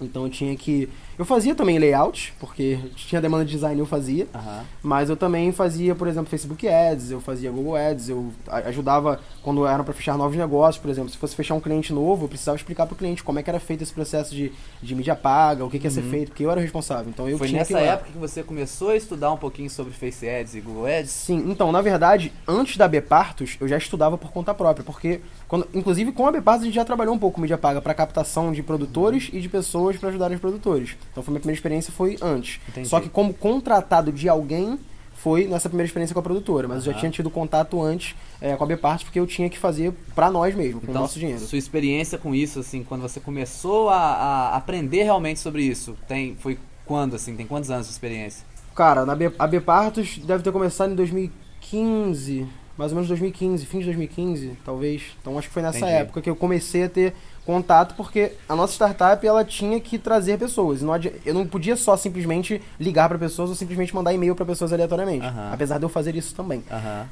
[0.00, 0.88] Então eu tinha que.
[1.18, 4.26] Eu fazia também layout, porque tinha demanda de design eu fazia.
[4.34, 4.64] Uhum.
[4.82, 9.66] Mas eu também fazia, por exemplo, Facebook Ads, eu fazia Google Ads, eu ajudava quando
[9.66, 11.10] eram para fechar novos negócios, por exemplo.
[11.10, 13.48] Se fosse fechar um cliente novo, eu precisava explicar para o cliente como é que
[13.48, 14.52] era feito esse processo de,
[14.82, 16.10] de mídia paga, o que, que ia ser uhum.
[16.10, 17.08] feito, porque eu era o responsável.
[17.08, 19.92] Então eu Foi tinha nessa que época que você começou a estudar um pouquinho sobre
[19.92, 21.10] Face Ads e Google Ads?
[21.10, 25.66] Sim, então, na verdade, antes da Bepartos, eu já estudava por conta própria, porque, quando,
[25.72, 28.62] inclusive com a Bepartos a gente já trabalhou um pouco mídia paga para captação de
[28.62, 29.38] produtores uhum.
[29.38, 30.96] e de pessoas para ajudarem os produtores.
[31.12, 32.60] Então foi minha primeira experiência foi antes.
[32.68, 32.88] Entendi.
[32.88, 34.78] Só que como contratado de alguém
[35.16, 36.90] foi nessa primeira experiência com a produtora, mas uhum.
[36.90, 39.92] eu já tinha tido contato antes é, com a B-Part porque eu tinha que fazer
[40.14, 41.40] para nós mesmo, com então, o nosso dinheiro.
[41.40, 46.36] Sua experiência com isso, assim, quando você começou a, a, aprender realmente sobre isso, tem,
[46.36, 48.46] foi quando, assim, tem quantos anos de experiência?
[48.74, 53.78] Cara, na B, a B-Partos deve ter começado em 2015, mais ou menos 2015, fim
[53.78, 55.02] de 2015, talvez.
[55.20, 55.92] Então acho que foi nessa Entendi.
[55.92, 57.14] época que eu comecei a ter
[57.46, 60.82] contato, porque a nossa startup ela tinha que trazer pessoas.
[60.82, 64.72] Não eu não podia só simplesmente ligar para pessoas ou simplesmente mandar e-mail para pessoas
[64.72, 65.26] aleatoriamente.
[65.52, 66.64] Apesar de eu fazer isso também.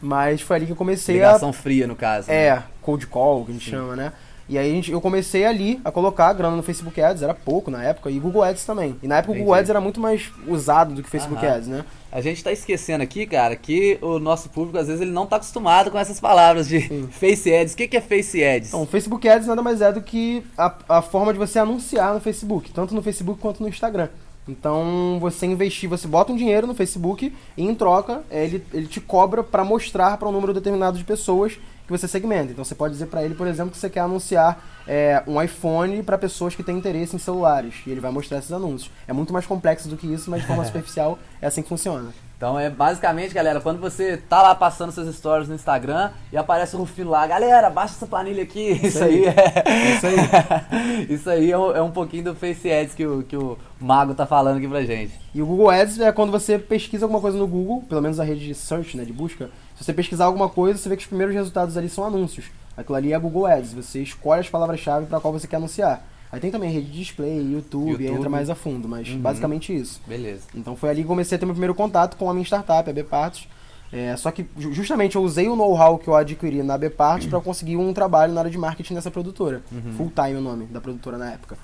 [0.02, 1.38] Mas foi ali que eu comecei Ligação a.
[1.38, 2.30] Ligação fria, no caso.
[2.30, 2.64] É, né?
[2.82, 3.70] cold call, que a gente Sim.
[3.70, 4.12] chama, né?
[4.46, 7.82] E aí gente, eu comecei ali a colocar grana no Facebook Ads, era pouco na
[7.82, 8.94] época, e Google Ads também.
[9.02, 9.42] E na época Entendi.
[9.42, 11.56] o Google Ads era muito mais usado do que o Facebook Aham.
[11.56, 11.84] Ads, né?
[12.14, 15.34] A gente tá esquecendo aqui, cara, que o nosso público às vezes ele não tá
[15.34, 17.08] acostumado com essas palavras de Sim.
[17.10, 17.74] Face Ads.
[17.74, 18.68] O que, que é Face Ads?
[18.68, 22.20] Então, Facebook Ads nada mais é do que a, a forma de você anunciar no
[22.20, 24.08] Facebook, tanto no Facebook quanto no Instagram.
[24.46, 29.00] Então você investir, você bota um dinheiro no Facebook e em troca ele, ele te
[29.00, 32.52] cobra para mostrar para um número determinado de pessoas que você segmenta.
[32.52, 36.02] Então você pode dizer para ele, por exemplo, que você quer anunciar é, um iPhone
[36.02, 37.74] para pessoas que têm interesse em celulares.
[37.86, 38.90] E ele vai mostrar esses anúncios.
[39.06, 42.12] É muito mais complexo do que isso, mas de forma superficial é assim que funciona.
[42.36, 46.74] Então é basicamente, galera, quando você tá lá passando seus stories no Instagram e aparece
[46.74, 48.72] o Rufino lá, galera, baixa essa planilha aqui.
[48.82, 49.24] Isso, isso aí.
[49.24, 49.94] é.
[49.94, 51.06] Isso aí.
[51.08, 54.14] isso aí é um, é um, pouquinho do Face Ads que o, que o Mago
[54.14, 55.12] tá falando aqui pra gente.
[55.34, 58.24] E o Google Ads é quando você pesquisa alguma coisa no Google, pelo menos a
[58.24, 59.48] rede de search, né, de busca.
[59.76, 62.46] Se você pesquisar alguma coisa, você vê que os primeiros resultados ali são anúncios.
[62.76, 63.72] Aquilo ali é Google Ads.
[63.72, 66.04] Você escolhe as palavras-chave para qual você quer anunciar.
[66.32, 68.06] Aí tem também rede de display, YouTube, YouTube.
[68.06, 69.20] entra mais a fundo, mas uhum.
[69.20, 70.00] basicamente isso.
[70.06, 70.42] Beleza.
[70.54, 72.92] Então foi ali que comecei a ter meu primeiro contato com a minha startup, a
[72.92, 73.46] Bparts.
[73.92, 77.76] É, só que justamente eu usei o know-how que eu adquiri na Bparts para conseguir
[77.76, 79.62] um trabalho na área de marketing nessa produtora.
[79.70, 79.92] Uhum.
[79.92, 81.56] Full time o nome da produtora na época.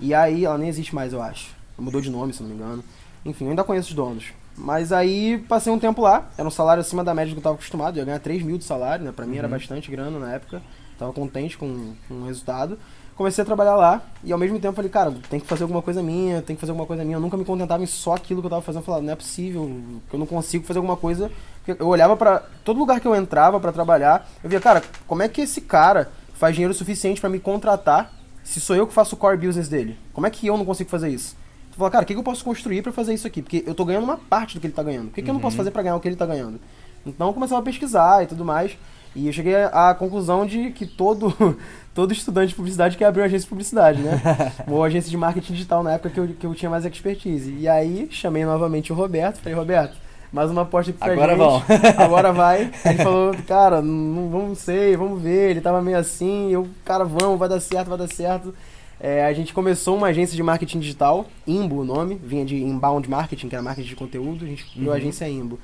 [0.00, 1.54] E aí ela nem existe mais, eu acho.
[1.76, 2.82] Mudou de nome, se não me engano.
[3.26, 4.32] Enfim, eu ainda conheço os donos.
[4.56, 7.40] Mas aí passei um tempo lá, era um salário acima da média do que eu
[7.40, 9.12] estava acostumado, eu ia ganhar 3 mil de salário, né?
[9.12, 9.38] Pra mim uhum.
[9.40, 10.62] era bastante grana na época,
[10.98, 12.78] tava contente com, com o resultado
[13.16, 16.02] comecei a trabalhar lá e ao mesmo tempo falei, cara, tem que fazer alguma coisa
[16.02, 17.16] minha, tem que fazer alguma coisa minha.
[17.16, 18.80] Eu nunca me contentava em só aquilo que eu tava fazendo.
[18.80, 21.30] Eu falava, não é possível, que eu não consigo fazer alguma coisa.
[21.66, 25.28] Eu olhava para todo lugar que eu entrava para trabalhar, eu via, cara, como é
[25.28, 29.18] que esse cara faz dinheiro suficiente para me contratar se sou eu que faço o
[29.18, 29.96] core business dele?
[30.12, 31.36] Como é que eu não consigo fazer isso?
[31.72, 33.42] Tu fala, cara, o que, que eu posso construir para fazer isso aqui?
[33.42, 35.08] Porque eu tô ganhando uma parte do que ele tá ganhando.
[35.08, 35.58] O que, que eu não posso uhum.
[35.58, 36.60] fazer para ganhar o que ele tá ganhando?
[37.06, 38.76] Então eu começava a pesquisar e tudo mais.
[39.14, 41.32] E eu cheguei à conclusão de que todo,
[41.94, 44.20] todo estudante de publicidade quer abrir uma agência de publicidade, né?
[44.68, 47.54] Ou agência de marketing digital na época que eu, que eu tinha mais expertise.
[47.56, 49.96] E aí chamei novamente o Roberto, falei, Roberto,
[50.32, 51.38] mais uma aposta pra agora gente.
[51.38, 51.62] Vão.
[52.04, 52.72] Agora vai.
[52.84, 55.52] Ele falou, cara, não, não sei, vamos ver.
[55.52, 58.52] Ele tava meio assim, eu, cara, vamos, vai dar certo, vai dar certo.
[58.98, 63.08] É, a gente começou uma agência de marketing digital, Imbo o nome, vinha de Inbound
[63.08, 64.94] Marketing, que era marketing de conteúdo, a gente criou uhum.
[64.94, 65.58] a agência Imbo.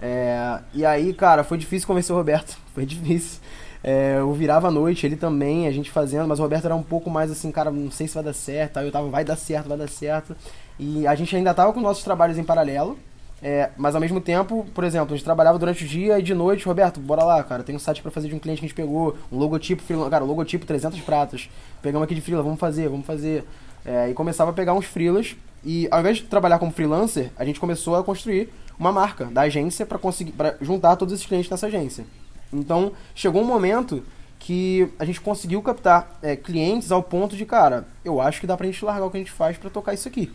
[0.00, 3.40] É, e aí, cara, foi difícil convencer o Roberto, foi difícil.
[3.84, 6.82] É, eu virava à noite, ele também, a gente fazendo, mas o Roberto era um
[6.82, 8.78] pouco mais assim, cara, não sei se vai dar certo.
[8.78, 10.36] Aí eu tava, vai dar certo, vai dar certo.
[10.78, 12.98] E a gente ainda tava com nossos trabalhos em paralelo.
[13.44, 16.32] É, mas ao mesmo tempo, por exemplo, a gente trabalhava durante o dia e de
[16.32, 18.68] noite, Roberto, bora lá, cara, tem um site para fazer de um cliente que a
[18.68, 21.50] gente pegou, um logotipo, cara, logotipo 300 pratas.
[21.82, 23.44] Pegamos aqui de freela, vamos fazer, vamos fazer.
[23.84, 27.44] É, e começava a pegar uns freelas e ao invés de trabalhar como freelancer, a
[27.44, 31.50] gente começou a construir uma marca da agência para conseguir para juntar todos esses clientes
[31.50, 32.04] nessa agência.
[32.52, 34.02] Então, chegou um momento
[34.38, 38.56] que a gente conseguiu captar é, clientes ao ponto de, cara, eu acho que dá
[38.56, 40.32] pra gente largar o que a gente faz para tocar isso aqui.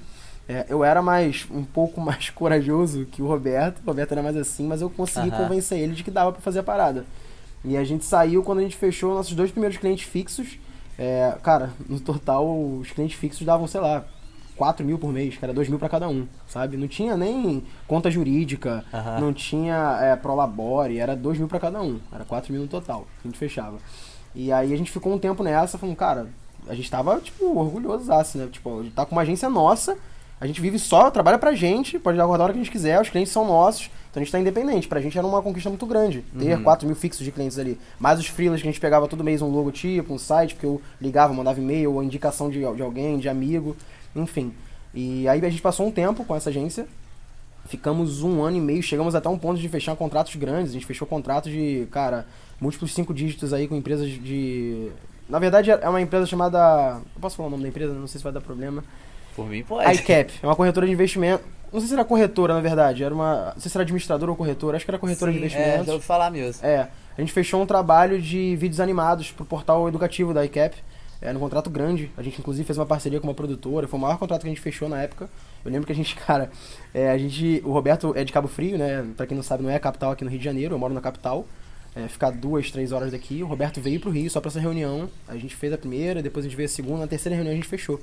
[0.48, 4.38] É, eu era mais um pouco mais corajoso que o Roberto, o Roberto era mais
[4.38, 5.38] assim, mas eu consegui uhum.
[5.38, 7.06] convencer ele de que dava para fazer a parada.
[7.66, 10.58] E a gente saiu quando a gente fechou nossos dois primeiros clientes fixos.
[10.98, 14.06] É, cara, no total os clientes fixos davam, sei lá,
[14.58, 16.76] 4 mil por mês, que era 2 mil para cada um, sabe?
[16.76, 19.22] Não tinha nem conta jurídica, uhum.
[19.22, 23.08] não tinha é, prolabore, era 2 mil para cada um, era 4 mil no total,
[23.24, 23.78] a gente fechava.
[24.36, 26.28] E aí a gente ficou um tempo nessa, falando, cara,
[26.68, 28.48] a gente tava, tipo, orgulhoso, assim, né?
[28.52, 29.98] Tipo, a gente tá com uma agência nossa,
[30.40, 33.02] a gente vive só, trabalha pra gente, pode dar a hora que a gente quiser,
[33.02, 34.88] os clientes são nossos, então a gente tá independente.
[34.88, 36.64] Pra gente era uma conquista muito grande, ter uhum.
[36.64, 37.80] 4 mil fixos de clientes ali.
[38.00, 40.82] Mais os freelas que a gente pegava todo mês um logotipo, um site, porque eu
[41.02, 43.76] ligava, mandava e-mail, ou indicação de, de alguém, de amigo
[44.22, 44.54] enfim.
[44.94, 46.88] E aí a gente passou um tempo com essa agência,
[47.66, 50.86] ficamos um ano e meio, chegamos até um ponto de fechar contratos grandes, a gente
[50.86, 52.26] fechou contratos de, cara,
[52.60, 54.90] múltiplos cinco dígitos aí com empresas de...
[55.30, 57.02] Na verdade é uma empresa chamada...
[57.16, 57.94] Eu posso falar o nome da empresa?
[57.94, 58.84] Não sei se vai dar problema.
[59.36, 59.92] Por mim pode.
[59.94, 61.44] iCap, é uma corretora de investimento.
[61.72, 63.04] Não sei se era corretora, na verdade.
[63.04, 63.52] Era uma.
[63.54, 64.78] Não sei se era administradora ou corretora.
[64.78, 65.88] Acho que era corretora Sim, de investimentos.
[65.88, 66.66] É, ouvi falar mesmo.
[66.66, 66.88] É.
[67.16, 70.76] A gente fechou um trabalho de vídeos animados pro portal educativo da iCap.
[71.22, 72.12] Era um contrato grande.
[72.16, 73.88] A gente, inclusive, fez uma parceria com uma produtora.
[73.88, 75.30] Foi o maior contrato que a gente fechou na época.
[75.66, 76.52] Eu lembro que a gente, cara,
[76.94, 77.62] é, a gente.
[77.66, 79.06] O Roberto é de Cabo Frio, né?
[79.16, 80.76] Pra quem não sabe, não é a capital aqui no Rio de Janeiro.
[80.76, 81.46] Eu moro na capital.
[81.96, 83.42] É, ficar duas, três horas daqui.
[83.42, 85.10] O Roberto veio pro Rio só pra essa reunião.
[85.28, 87.00] A gente fez a primeira, depois a gente veio a segunda.
[87.00, 88.00] Na terceira reunião a gente fechou.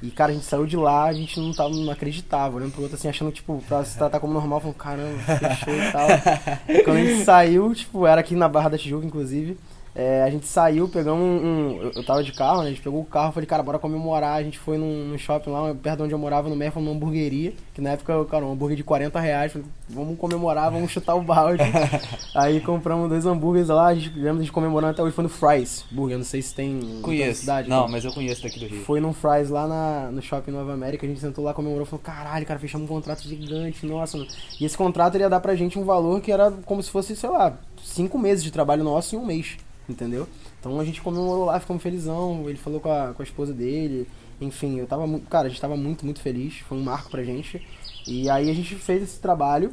[0.00, 2.82] E, cara, a gente saiu de lá, a gente não, tava, não acreditava, olhando pro
[2.82, 6.08] outro assim, achando, tipo, pra se tratar como normal, falando, caramba, fechou e tal.
[6.84, 9.56] Quando a gente saiu, tipo, era aqui na Barra da Tijuca, inclusive.
[9.94, 12.66] É, a gente saiu, pegamos um, um, Eu tava de carro, né?
[12.66, 14.36] A gente pegou o carro, falei, cara, bora comemorar.
[14.36, 16.92] A gente foi num, num shopping lá, perto de onde eu morava, no Merfa, numa
[16.92, 17.52] hamburgueria.
[17.72, 19.52] Que na época, cara, um hambúrguer de 40 reais.
[19.52, 21.62] Falei, vamos comemorar, vamos chutar o balde.
[22.34, 25.84] Aí compramos dois hambúrgueres lá, a gente, lembra de comemorando até hoje, foi no Fries
[25.92, 26.18] Burger.
[26.18, 27.00] Não sei se tem.
[27.00, 27.42] Conheço.
[27.42, 28.82] Cidade, não, mas eu conheço daqui do Rio.
[28.82, 31.06] Foi num Fries lá na, no shopping Nova América.
[31.06, 34.18] A gente sentou lá, comemorou, falou, caralho, cara, fechamos um contrato gigante, nossa.
[34.60, 37.14] E esse contrato ele ia dar pra gente um valor que era como se fosse,
[37.14, 39.56] sei lá, cinco meses de trabalho nosso em um mês,
[39.88, 40.26] entendeu?
[40.60, 42.48] Então a gente comemorou lá, ficamos felizão.
[42.48, 44.08] Ele falou com a, com a esposa dele.
[44.40, 45.28] Enfim, eu tava muito.
[45.28, 46.58] Cara, a gente tava muito, muito feliz.
[46.60, 47.64] Foi um marco pra gente.
[48.06, 49.72] E aí a gente fez esse trabalho.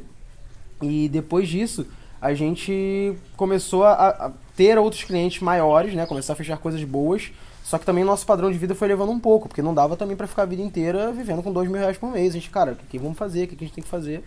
[0.80, 1.86] E depois disso,
[2.20, 6.06] a gente começou a, a ter outros clientes maiores, né?
[6.06, 7.32] Começar a fechar coisas boas.
[7.64, 9.96] Só que também o nosso padrão de vida foi levando um pouco, porque não dava
[9.96, 12.30] também para ficar a vida inteira vivendo com dois mil reais por mês.
[12.30, 13.44] A gente, cara, o que, que vamos fazer?
[13.44, 14.24] O que, que a gente tem que fazer?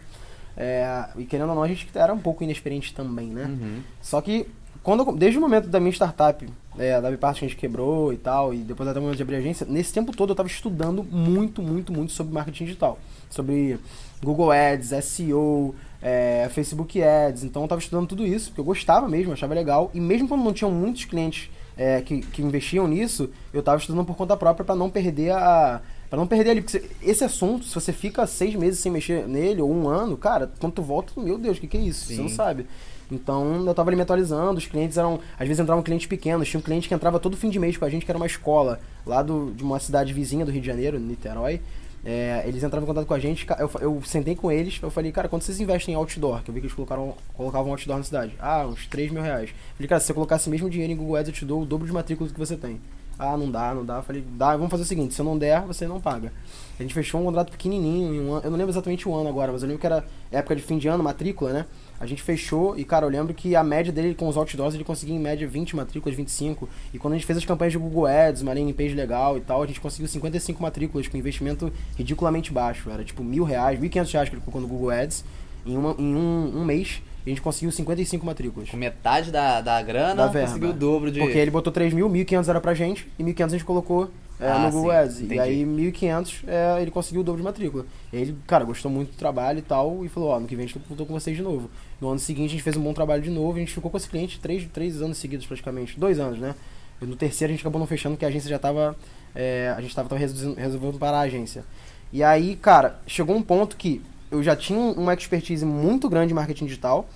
[0.57, 3.45] É, e querendo ou não, a gente era um pouco inexperiente também, né?
[3.45, 3.81] Uhum.
[4.01, 4.47] Só que
[4.85, 8.17] quando desde o momento da minha startup, é, da Bipart que a gente quebrou e
[8.17, 11.03] tal, e depois até o momento de abrir agência, nesse tempo todo eu estava estudando
[11.03, 12.99] muito, muito, muito sobre marketing digital.
[13.27, 13.79] Sobre
[14.23, 17.43] Google Ads, SEO, é, Facebook Ads.
[17.43, 19.89] Então eu estava estudando tudo isso, porque eu gostava mesmo, achava legal.
[19.91, 24.05] E mesmo quando não tinham muitos clientes é, que, que investiam nisso, eu estava estudando
[24.05, 25.81] por conta própria para não perder a.
[26.09, 29.61] Pra não perder ali, porque esse assunto, se você fica seis meses sem mexer nele,
[29.61, 32.05] ou um ano, cara, quando tu volta, meu Deus, o que, que é isso?
[32.05, 32.15] Sim.
[32.15, 32.67] Você não sabe.
[33.11, 35.19] Então eu estava ali me atualizando, os clientes eram.
[35.39, 37.85] Às vezes entravam clientes pequenos, tinha um cliente que entrava todo fim de mês com
[37.85, 40.67] a gente, que era uma escola lá do, de uma cidade vizinha do Rio de
[40.67, 41.61] Janeiro, Niterói.
[42.07, 45.11] É, eles entravam em contato com a gente, eu, eu sentei com eles, eu falei,
[45.11, 46.43] cara, quanto vocês investem em outdoor?
[46.43, 48.35] Que eu vi que eles colocaram, colocavam outdoor na cidade.
[48.39, 49.49] Ah, uns 3 mil reais.
[49.49, 51.65] Eu falei, cara, se você colocasse mesmo dinheiro em Google Ads, eu te dou o
[51.65, 52.79] dobro de matrículas que você tem.
[53.17, 53.97] Ah, não dá, não dá.
[53.97, 56.31] Eu falei, dá, vamos fazer o seguinte, se eu não der, você não paga.
[56.77, 59.61] A gente fechou um contrato pequenininho, um eu não lembro exatamente o ano agora, mas
[59.61, 61.65] eu lembro que era época de fim de ano, matrícula, né?
[61.97, 64.83] A gente fechou e, cara, eu lembro que a média dele com os outdoors ele
[64.83, 66.67] conseguia em média 20 matrículas, 25.
[66.93, 69.41] E quando a gente fez as campanhas de Google Ads, uma landing page legal e
[69.41, 72.89] tal, a gente conseguiu 55 matrículas com investimento ridiculamente baixo.
[72.89, 75.23] Era tipo mil reais, mil quinhentos reais que ele colocou no Google Ads
[75.65, 77.01] em, uma, em um, um mês.
[77.25, 78.69] A gente conseguiu 55 matrículas.
[78.69, 81.19] Com metade da, da grana, da conseguiu o dobro de.
[81.19, 84.47] Porque ele botou 3 mil, 1.500 era pra gente, e 1.500 a gente colocou é,
[84.47, 85.21] ah, no Google sim, Ads.
[85.21, 85.35] Entendi.
[85.35, 87.85] E aí 1.500 é, ele conseguiu o dobro de matrícula.
[88.13, 90.65] E ele, cara, gostou muito do trabalho e tal, e falou: Ó, no que vem
[90.65, 91.69] a gente voltou com vocês de novo.
[91.99, 93.97] No ano seguinte a gente fez um bom trabalho de novo, a gente ficou com
[93.97, 95.99] esse cliente três, três anos seguidos praticamente.
[95.99, 96.53] Dois anos, né?
[97.01, 98.95] E no terceiro a gente acabou não fechando, porque a agência já tava.
[99.33, 101.65] É, a gente tava, tava resolvendo parar a agência.
[102.13, 104.01] E aí, cara, chegou um ponto que
[104.35, 107.07] eu já tinha uma expertise muito grande em marketing digital.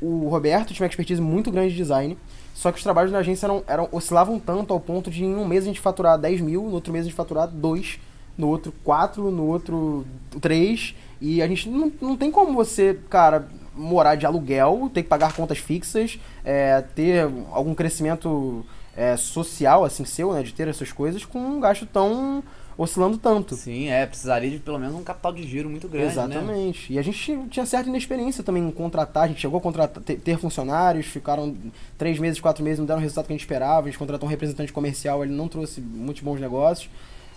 [0.00, 2.18] O Roberto tinha uma expertise muito grande de design,
[2.54, 5.46] só que os trabalhos na agência eram, eram, oscilavam tanto ao ponto de em um
[5.46, 7.98] mês a gente faturar 10 mil, no outro mês a gente faturar 2,
[8.36, 10.04] no outro 4, no outro
[10.40, 15.08] 3, e a gente não, não tem como você, cara, morar de aluguel, ter que
[15.08, 18.64] pagar contas fixas, é, ter algum crescimento
[18.96, 22.42] é, social, assim, seu, né, de ter essas coisas, com um gasto tão
[22.76, 23.54] oscilando tanto.
[23.54, 26.06] Sim, é, precisaria de pelo menos um capital de giro muito grande.
[26.06, 26.12] Né?
[26.12, 26.92] Exatamente.
[26.92, 26.96] Né?
[26.96, 30.16] E a gente tinha certa inexperiência também em contratar, a gente chegou a contratar, ter,
[30.16, 31.56] ter, funcionários, ficaram
[31.96, 34.26] três meses, quatro meses, não deram o resultado que a gente esperava, a gente contratou
[34.26, 36.90] um representante comercial, ele não trouxe muitos bons negócios.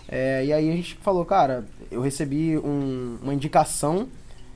[0.08, 4.08] É, e aí a gente falou, cara, eu recebi um, uma indicação,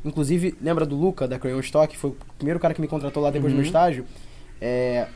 [0.05, 3.31] inclusive, lembra do Luca, da Crayon Stock, foi o primeiro cara que me contratou lá
[3.31, 3.59] depois uhum.
[3.59, 3.67] do meu uhum.
[3.67, 4.07] estágio.
[4.61, 5.09] É,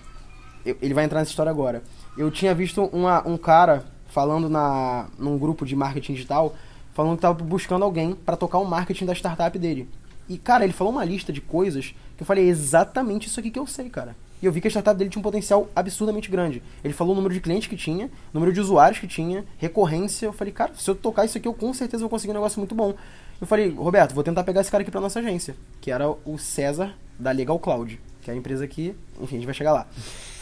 [0.65, 1.83] ele vai entrar nessa história agora.
[2.19, 6.55] Eu tinha visto uma, um cara falando na, num grupo de marketing digital,
[6.95, 9.89] falando que estava buscando alguém para tocar o marketing da startup dele.
[10.29, 13.51] E, cara, ele falou uma lista de coisas que eu falei, é exatamente isso aqui
[13.51, 14.17] que eu sei, cara.
[14.43, 16.63] E eu vi que a startup dele tinha um potencial absurdamente grande.
[16.85, 20.27] Ele falou o número de clientes que tinha, número de usuários que tinha, recorrência.
[20.27, 22.59] Eu falei, cara, se eu tocar isso aqui, eu com certeza vou conseguir um negócio
[22.59, 22.95] muito bom.
[23.41, 26.39] Eu falei, Roberto, vou tentar pegar esse cara aqui pra nossa agência, que era o
[26.39, 29.87] César da Legal Cloud, que é a empresa que, enfim, a gente vai chegar lá.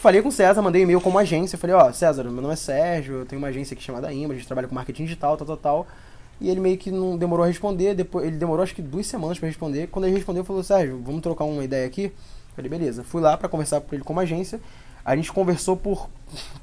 [0.01, 1.55] Falei com o César, mandei um e-mail como agência.
[1.55, 4.33] Falei, ó, oh, César, meu nome é Sérgio, eu tenho uma agência aqui chamada Imba,
[4.33, 5.87] a gente trabalha com marketing digital, tal, tal, tal.
[6.41, 9.37] E ele meio que não demorou a responder, depois ele demorou acho que duas semanas
[9.37, 9.87] para responder.
[9.87, 12.11] Quando ele respondeu, falou, Sérgio, vamos trocar uma ideia aqui?
[12.55, 13.03] Falei, beleza.
[13.03, 14.59] Fui lá para conversar com ele como agência.
[15.03, 16.09] A gente conversou por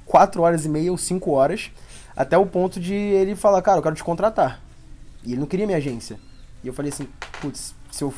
[0.04, 1.70] quatro horas e meia ou cinco horas,
[2.16, 4.60] até o ponto de ele falar, cara, eu quero te contratar.
[5.24, 6.18] E ele não queria minha agência.
[6.64, 7.06] E eu falei assim,
[7.40, 8.12] putz, se eu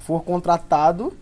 [0.00, 1.14] for contratado,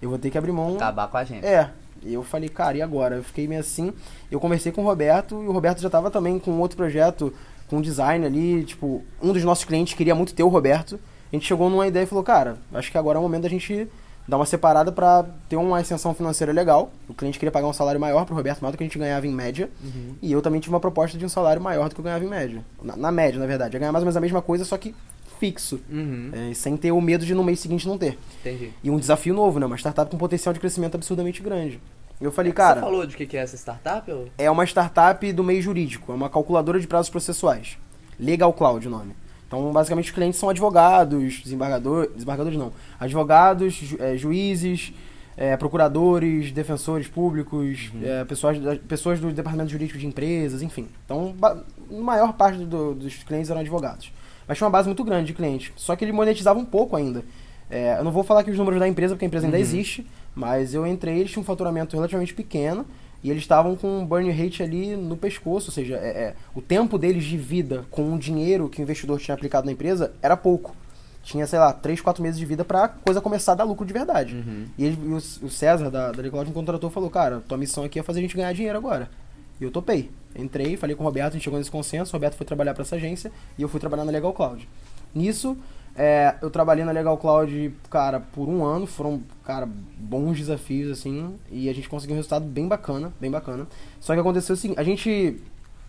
[0.00, 0.76] eu vou ter que abrir mão.
[0.76, 1.44] Acabar com a gente.
[1.44, 1.70] É,
[2.02, 3.16] e eu falei, cara, e agora?
[3.16, 3.92] Eu fiquei meio assim.
[4.30, 7.32] Eu conversei com o Roberto e o Roberto já estava também com outro projeto,
[7.68, 8.64] com design ali.
[8.64, 11.00] Tipo, um dos nossos clientes queria muito ter o Roberto.
[11.32, 13.48] A gente chegou numa ideia e falou, cara, acho que agora é o momento da
[13.48, 13.88] gente
[14.28, 16.90] dar uma separada para ter uma ascensão financeira legal.
[17.08, 19.26] O cliente queria pagar um salário maior pro Roberto, maior do que a gente ganhava
[19.26, 19.70] em média.
[19.82, 20.14] Uhum.
[20.20, 22.28] E eu também tive uma proposta de um salário maior do que eu ganhava em
[22.28, 22.64] média.
[22.82, 23.76] Na, na média, na verdade.
[23.76, 24.94] Eu ganhava mais ou menos a mesma coisa, só que
[25.38, 25.80] fixo.
[25.90, 26.30] Uhum.
[26.32, 28.18] É, sem ter o medo de no mês seguinte não ter.
[28.40, 28.72] Entendi.
[28.82, 29.66] E um desafio novo, né?
[29.66, 31.80] Uma startup com potencial de crescimento absurdamente grande.
[32.20, 32.80] Eu falei, cara.
[32.80, 34.10] Você falou de que é essa startup?
[34.10, 34.28] Ou?
[34.38, 37.76] É uma startup do meio jurídico, é uma calculadora de prazos processuais.
[38.18, 39.14] Legal Cloud o nome.
[39.46, 44.92] Então, basicamente, os clientes são advogados, desembargadores, desembargadores não, advogados, ju, é, juízes,
[45.36, 48.00] é, procuradores, defensores públicos, uhum.
[48.02, 50.88] é, pessoas, pessoas do departamento jurídico de empresas, enfim.
[51.04, 51.56] Então, a
[51.90, 54.10] maior parte do, dos clientes eram advogados.
[54.46, 55.72] Mas tinha uma base muito grande de clientes.
[55.76, 57.24] Só que ele monetizava um pouco ainda.
[57.68, 59.62] É, eu não vou falar aqui os números da empresa, porque a empresa ainda uhum.
[59.62, 62.86] existe, mas eu entrei, eles tinham um faturamento relativamente pequeno,
[63.22, 66.62] e eles estavam com um burn rate ali no pescoço, ou seja, é, é, o
[66.62, 70.36] tempo deles de vida com o dinheiro que o investidor tinha aplicado na empresa era
[70.36, 70.76] pouco.
[71.24, 73.84] Tinha, sei lá, 3, 4 meses de vida para a coisa começar a dar lucro
[73.84, 74.36] de verdade.
[74.36, 74.66] Uhum.
[74.78, 77.82] E, ele, o, o, César da, da Legal me contratou e falou, cara, tua missão
[77.82, 79.10] aqui é fazer a gente ganhar dinheiro agora.
[79.60, 80.10] E eu topei.
[80.34, 82.82] Entrei, falei com o Roberto, a gente chegou nesse consenso, o Roberto foi trabalhar para
[82.82, 84.68] essa agência e eu fui trabalhar na Legal Cloud.
[85.14, 85.56] Nisso,
[85.96, 89.66] é, eu trabalhei na Legal Cloud, cara, por um ano, foram, cara,
[89.96, 93.66] bons desafios, assim, e a gente conseguiu um resultado bem bacana, bem bacana.
[93.98, 95.40] Só que aconteceu o seguinte, a gente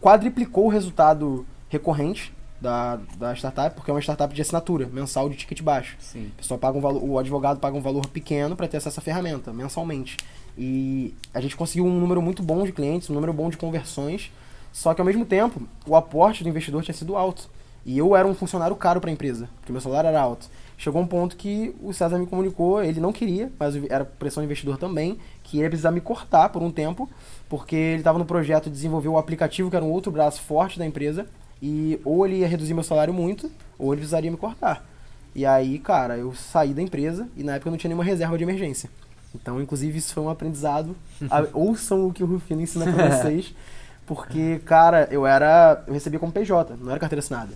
[0.01, 5.35] quadriplicou o resultado recorrente da, da startup, porque é uma startup de assinatura, mensal de
[5.35, 5.97] ticket baixo.
[5.99, 6.27] Sim.
[6.27, 9.03] O, pessoal paga um valor, o advogado paga um valor pequeno para ter acesso à
[9.03, 10.15] ferramenta, mensalmente.
[10.57, 14.31] E a gente conseguiu um número muito bom de clientes, um número bom de conversões,
[14.73, 17.49] só que ao mesmo tempo, o aporte do investidor tinha sido alto.
[17.85, 20.49] E eu era um funcionário caro para a empresa, porque meu salário era alto.
[20.77, 24.45] Chegou um ponto que o César me comunicou, ele não queria, mas era pressão do
[24.45, 27.09] investidor também, que ele ia precisar me cortar por um tempo,
[27.47, 30.77] porque ele estava no projeto de desenvolver o aplicativo, que era um outro braço forte
[30.77, 31.27] da empresa,
[31.61, 34.85] e ou ele ia reduzir meu salário muito, ou ele precisaria me cortar.
[35.33, 38.37] E aí, cara, eu saí da empresa e na época eu não tinha nenhuma reserva
[38.37, 38.89] de emergência.
[39.41, 40.95] Então, inclusive, isso foi um aprendizado.
[41.53, 43.53] Ouçam o que o Rufino ensina pra vocês.
[44.05, 45.83] Porque, cara, eu era.
[45.85, 47.53] Eu recebia como PJ, não era carteira assinada.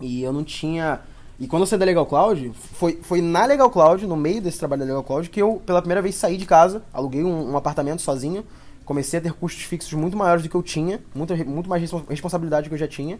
[0.00, 1.00] E eu não tinha.
[1.38, 4.58] E quando eu saí da Legal Cloud, foi, foi na Legal Cloud, no meio desse
[4.58, 7.56] trabalho da Legal Cloud, que eu, pela primeira vez, saí de casa, aluguei um, um
[7.56, 8.44] apartamento sozinho,
[8.84, 12.66] comecei a ter custos fixos muito maiores do que eu tinha, muito, muito mais responsabilidade
[12.66, 13.18] do que eu já tinha.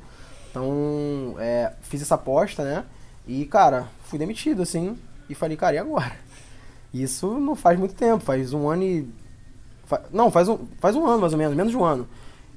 [0.50, 2.84] Então, é, fiz essa aposta, né?
[3.26, 6.12] E, cara, fui demitido, assim, e falei, cara, e agora?
[6.92, 9.08] Isso não faz muito tempo, faz um ano e.
[10.12, 12.08] Não, faz um, faz um ano mais ou menos, menos de um ano.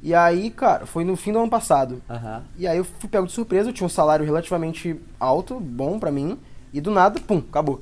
[0.01, 2.01] E aí, cara, foi no fim do ano passado.
[2.09, 2.41] Uhum.
[2.57, 6.11] E aí eu fui pego de surpresa, eu tinha um salário relativamente alto, bom para
[6.11, 6.37] mim,
[6.73, 7.81] e do nada, pum, acabou.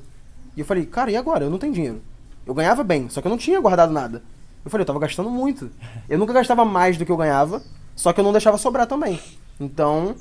[0.55, 1.45] E eu falei, cara, e agora?
[1.45, 2.01] Eu não tenho dinheiro.
[2.45, 4.21] Eu ganhava bem, só que eu não tinha guardado nada.
[4.63, 5.71] Eu falei, eu tava gastando muito.
[6.07, 7.61] Eu nunca gastava mais do que eu ganhava,
[7.95, 9.19] só que eu não deixava sobrar também.
[9.59, 10.15] Então,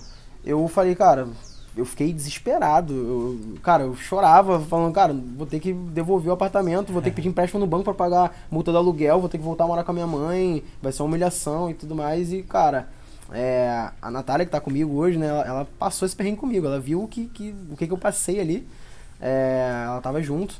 [0.45, 1.29] eu falei, cara,
[1.77, 2.93] eu fiquei desesperado.
[2.95, 7.17] Eu, cara, eu chorava, falando, cara, vou ter que devolver o apartamento, vou ter que
[7.17, 9.85] pedir empréstimo no banco para pagar multa do aluguel, vou ter que voltar a morar
[9.85, 12.33] com a minha mãe, vai ser uma humilhação e tudo mais.
[12.33, 12.89] E, cara,
[13.33, 16.81] é, a Natália que tá comigo hoje, né, ela, ela, passou esse perrengue comigo, ela
[16.81, 18.67] viu o que, que, o que, que eu passei ali.
[19.21, 20.57] É, ela tava junto.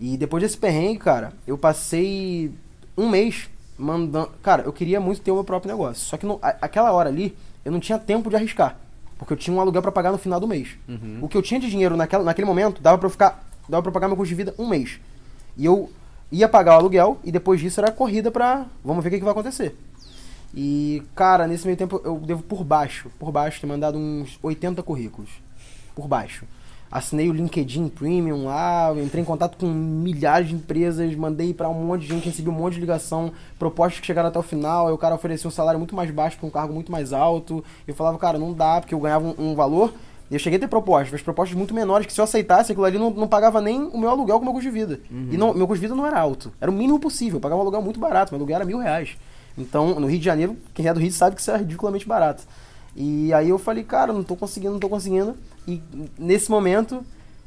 [0.00, 2.52] E depois desse perrengue, cara, eu passei
[2.96, 4.30] um mês mandando.
[4.42, 6.02] Cara, eu queria muito ter o meu próprio negócio.
[6.04, 8.76] Só que no, a, aquela hora ali, eu não tinha tempo de arriscar.
[9.20, 10.78] Porque eu tinha um aluguel para pagar no final do mês.
[10.88, 11.18] Uhum.
[11.20, 13.46] O que eu tinha de dinheiro naquela, naquele momento dava para eu ficar.
[13.68, 14.98] Dava pra pagar meu custo de vida um mês.
[15.58, 15.90] E eu
[16.32, 18.64] ia pagar o aluguel e depois disso era corrida pra.
[18.82, 19.76] Vamos ver o que, que vai acontecer.
[20.54, 24.82] E, cara, nesse meio tempo eu devo por baixo, por baixo, ter mandado uns 80
[24.82, 25.28] currículos.
[25.94, 26.46] Por baixo
[26.90, 31.84] assinei o LinkedIn Premium lá, entrei em contato com milhares de empresas, mandei para um
[31.84, 34.92] monte de gente, recebi um monte de ligação, propostas que chegaram até o final, aí
[34.92, 37.64] o cara oferecia um salário muito mais baixo para um cargo muito mais alto.
[37.86, 39.92] Eu falava, cara, não dá, porque eu ganhava um, um valor.
[40.30, 42.86] E eu cheguei a ter propostas, mas propostas muito menores, que se eu aceitasse aquilo
[42.86, 45.00] ali, não, não pagava nem o meu aluguel com o meu custo de vida.
[45.10, 45.28] Uhum.
[45.32, 47.58] E não, meu custo de vida não era alto, era o mínimo possível, eu pagava
[47.58, 49.16] um aluguel muito barato, meu aluguel era mil reais.
[49.58, 52.44] Então, no Rio de Janeiro, quem é do Rio sabe que isso é ridiculamente barato.
[52.94, 55.36] E aí eu falei, cara, não tô conseguindo, não tô conseguindo.
[55.66, 55.82] E
[56.18, 57.04] nesse momento,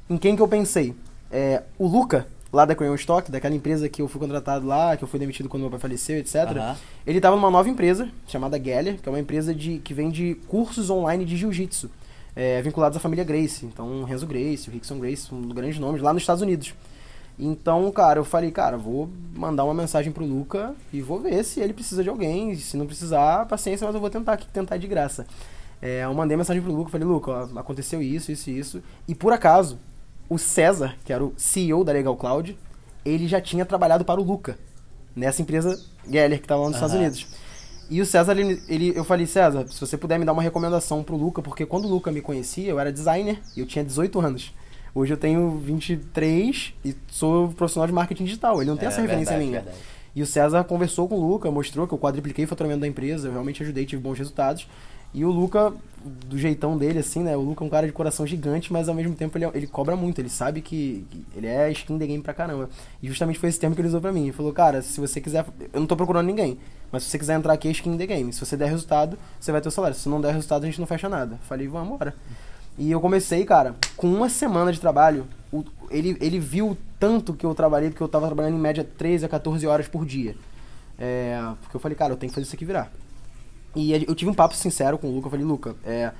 [0.09, 0.95] em quem que eu pensei?
[1.31, 5.03] É, o Luca, lá da Crayon Stock, daquela empresa que eu fui contratado lá, que
[5.03, 6.35] eu fui demitido quando meu pai faleceu, etc.
[6.55, 6.75] Uhum.
[7.05, 10.89] Ele estava numa nova empresa chamada Geller, que é uma empresa de, que vende cursos
[10.89, 11.89] online de jiu-jitsu,
[12.35, 13.65] é, vinculados à família Grace.
[13.65, 16.73] Então, Renzo Grace, o Rickson Grace, um dos grandes nomes, lá nos Estados Unidos.
[17.37, 21.59] Então, cara, eu falei, cara, vou mandar uma mensagem pro Luca e vou ver se
[21.59, 22.55] ele precisa de alguém.
[22.55, 25.25] Se não precisar, paciência, mas eu vou tentar aqui, tentar de graça.
[25.85, 28.83] É, eu mandei mensagem pro Luca, falei, Luca, ó, aconteceu isso, isso e isso.
[29.05, 29.77] E por acaso,
[30.29, 32.57] o César, que era o CEO da Legal Cloud,
[33.03, 34.57] ele já tinha trabalhado para o Luca,
[35.13, 35.77] nessa empresa
[36.09, 36.85] Geller, que estava lá nos uhum.
[36.85, 37.27] Estados Unidos.
[37.89, 41.03] E o César, ele, ele, eu falei, César, se você puder me dar uma recomendação
[41.03, 44.21] pro Luca, porque quando o Luca me conhecia, eu era designer e eu tinha 18
[44.21, 44.53] anos.
[44.95, 48.61] Hoje eu tenho 23 e sou profissional de marketing digital.
[48.61, 49.61] Ele não tem É, essa referência verdade, minha.
[49.61, 49.77] verdade.
[50.15, 53.27] E o César conversou com o Luca, mostrou que eu quadripliquei o faturamento da empresa,
[53.27, 54.65] eu realmente ajudei, tive bons resultados.
[55.13, 55.71] E o Luca,
[56.27, 57.35] do jeitão dele, assim, né?
[57.37, 59.67] O Luca é um cara de coração gigante, mas ao mesmo tempo ele, é- ele
[59.67, 62.69] cobra muito, ele sabe que, que ele é skin the game pra caramba.
[63.01, 64.23] E justamente foi esse termo que ele usou pra mim.
[64.23, 65.45] Ele falou, cara, se você quiser.
[65.71, 66.57] Eu não tô procurando ninguém,
[66.91, 68.33] mas se você quiser entrar aqui é skin the game.
[68.33, 69.95] Se você der resultado, você vai ter o salário.
[69.95, 71.37] Se não der resultado, a gente não fecha nada.
[71.47, 72.13] Falei, vamos embora.
[72.77, 77.45] E eu comecei, cara, com uma semana de trabalho, o- ele, ele viu tanto que
[77.45, 80.35] eu trabalhei, porque eu tava trabalhando em média 13 a 14 horas por dia.
[80.97, 82.91] É, porque eu falei, cara, eu tenho que fazer isso aqui virar.
[83.75, 85.27] E eu tive um papo sincero com o Luca.
[85.27, 86.11] Eu falei, Luca, é,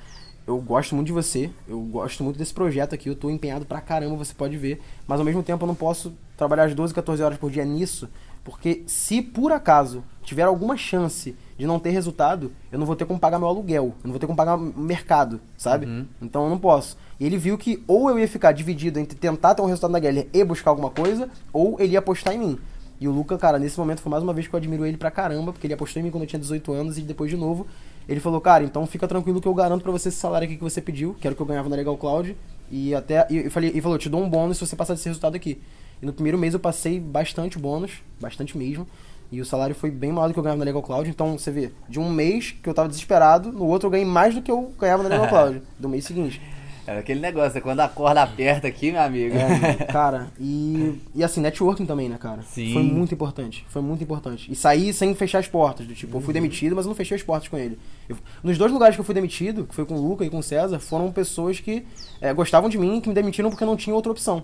[0.45, 3.79] eu gosto muito de você, eu gosto muito desse projeto aqui, eu tô empenhado pra
[3.79, 4.81] caramba, você pode ver.
[5.07, 8.09] Mas ao mesmo tempo eu não posso trabalhar as 12, 14 horas por dia nisso,
[8.43, 13.05] porque se por acaso tiver alguma chance de não ter resultado, eu não vou ter
[13.05, 15.85] como pagar meu aluguel, eu não vou ter como pagar o mercado, sabe?
[15.85, 16.05] Uhum.
[16.21, 16.97] Então eu não posso.
[17.19, 20.01] E ele viu que ou eu ia ficar dividido entre tentar ter um resultado na
[20.01, 22.59] Geller e buscar alguma coisa, ou ele ia apostar em mim.
[23.03, 25.11] E o Luca, cara, nesse momento foi mais uma vez que eu admiro ele pra
[25.11, 27.67] caramba, porque ele apostou em mim quando eu tinha 18 anos e depois de novo
[28.07, 30.63] ele falou, cara, então fica tranquilo que eu garanto pra você esse salário aqui que
[30.63, 32.33] você pediu, que era o que eu ganhava na Legal Cloud,
[32.71, 35.09] e até e eu falei, e falou, te dou um bônus se você passar desse
[35.09, 35.61] resultado aqui.
[36.01, 37.91] E no primeiro mês eu passei bastante bônus,
[38.21, 38.87] bastante mesmo.
[39.29, 41.09] E o salário foi bem maior do que eu ganhava na Legal Cloud.
[41.09, 44.33] Então, você vê, de um mês que eu tava desesperado, no outro eu ganhei mais
[44.33, 46.41] do que eu ganhava na Legal Cloud, do mês seguinte.
[46.85, 49.35] Era aquele negócio, quando a corda aperta aqui, meu amigo.
[49.37, 52.41] É, cara, e, e assim, networking também, né, cara?
[52.41, 52.73] Sim.
[52.73, 54.51] Foi muito importante, foi muito importante.
[54.51, 57.15] E saí sem fechar as portas, do tipo, eu fui demitido, mas eu não fechei
[57.15, 57.79] as portas com ele.
[58.09, 60.39] Eu- nos dois lugares que eu fui demitido, que foi com o Luca e com
[60.39, 61.85] o César, foram pessoas que
[62.19, 64.43] é, gostavam de mim, que me demitiram porque não tinha outra opção.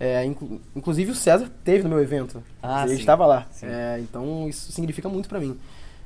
[0.00, 2.42] É, inclu- inclusive o César teve no meu evento.
[2.62, 3.00] Ah, ele sim.
[3.00, 3.46] estava lá.
[3.50, 3.66] Sim.
[3.66, 5.56] É, então isso significa muito pra mim.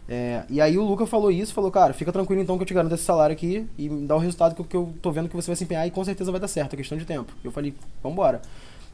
[0.09, 2.75] É, e aí o Luca falou isso, falou, cara, fica tranquilo então que eu te
[2.75, 5.37] garanto esse salário aqui e me dá o resultado que, que eu tô vendo que
[5.37, 7.33] você vai se empenhar e com certeza vai dar certo, é questão de tempo.
[7.43, 8.43] Eu falei, vambora.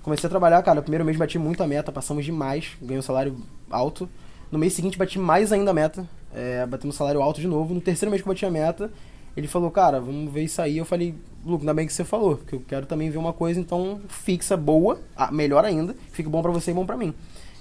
[0.02, 3.36] Comecei a trabalhar, cara, primeiro mês bati muito a meta, passamos demais, ganhei um salário
[3.70, 4.08] alto.
[4.50, 7.74] No mês seguinte bati mais ainda a meta, é, batemos um salário alto de novo.
[7.74, 8.90] No terceiro mês que eu bati a meta,
[9.36, 10.78] ele falou, cara, vamos ver isso aí.
[10.78, 13.60] Eu falei, Luca, ainda bem que você falou, porque eu quero também ver uma coisa,
[13.60, 15.00] então fixa, boa,
[15.32, 17.14] melhor ainda, fica bom pra você e bom pra mim.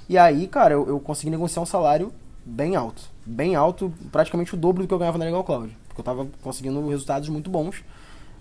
[0.08, 2.14] E aí, cara, eu, eu consegui negociar um salário
[2.46, 3.17] bem alto.
[3.30, 5.76] Bem alto, praticamente o dobro do que eu ganhava na Legal Cloud.
[5.88, 7.84] Porque eu tava conseguindo resultados muito bons.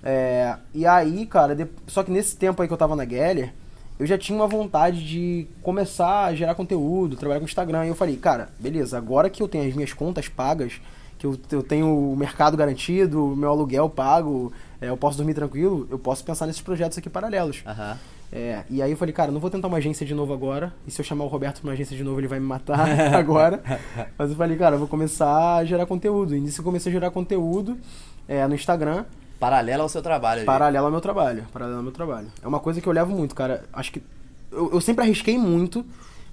[0.03, 3.53] É, e aí, cara, de- só que nesse tempo aí que eu tava na Geller,
[3.99, 7.87] eu já tinha uma vontade de começar a gerar conteúdo, trabalhar com Instagram.
[7.87, 10.81] E eu falei, cara, beleza, agora que eu tenho as minhas contas pagas,
[11.19, 15.35] que eu, eu tenho o mercado garantido, o meu aluguel pago, é, eu posso dormir
[15.35, 17.63] tranquilo, eu posso pensar nesses projetos aqui paralelos.
[17.67, 17.99] Aham.
[18.33, 20.73] É, e aí eu falei, cara, não vou tentar uma agência de novo agora.
[20.87, 22.89] E se eu chamar o Roberto pra uma agência de novo, ele vai me matar
[23.15, 23.63] agora.
[24.19, 26.35] Mas eu falei, cara, eu vou começar a gerar conteúdo.
[26.35, 27.79] E nisso eu comecei a gerar conteúdo
[28.29, 29.05] é, no Instagram,
[29.39, 31.45] Paralelo ao seu trabalho paralelo ao meu trabalho.
[31.53, 32.29] Paralelo ao meu trabalho.
[32.43, 33.65] É uma coisa que eu levo muito, cara.
[33.73, 34.03] Acho que.
[34.51, 35.85] Eu, eu sempre arrisquei muito,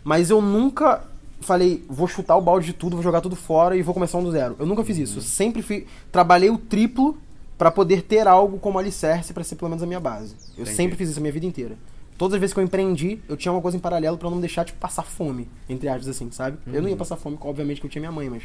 [0.04, 1.04] mas eu nunca
[1.42, 4.24] falei, vou chutar o balde de tudo, vou jogar tudo fora e vou começar um
[4.24, 4.56] do zero.
[4.58, 5.18] Eu nunca fiz isso.
[5.18, 7.18] Eu sempre fui, trabalhei o triplo
[7.58, 10.36] pra poder ter algo como alicerce pra ser pelo menos a minha base.
[10.58, 10.76] Eu Entendi.
[10.76, 11.78] sempre fiz isso a minha vida inteira.
[12.18, 14.64] Todas as vezes que eu empreendi, eu tinha uma coisa em paralelo pra não deixar,
[14.64, 16.58] tipo, passar fome, entre aspas, assim, sabe?
[16.72, 18.44] Eu não ia passar fome, obviamente que eu tinha minha mãe, mas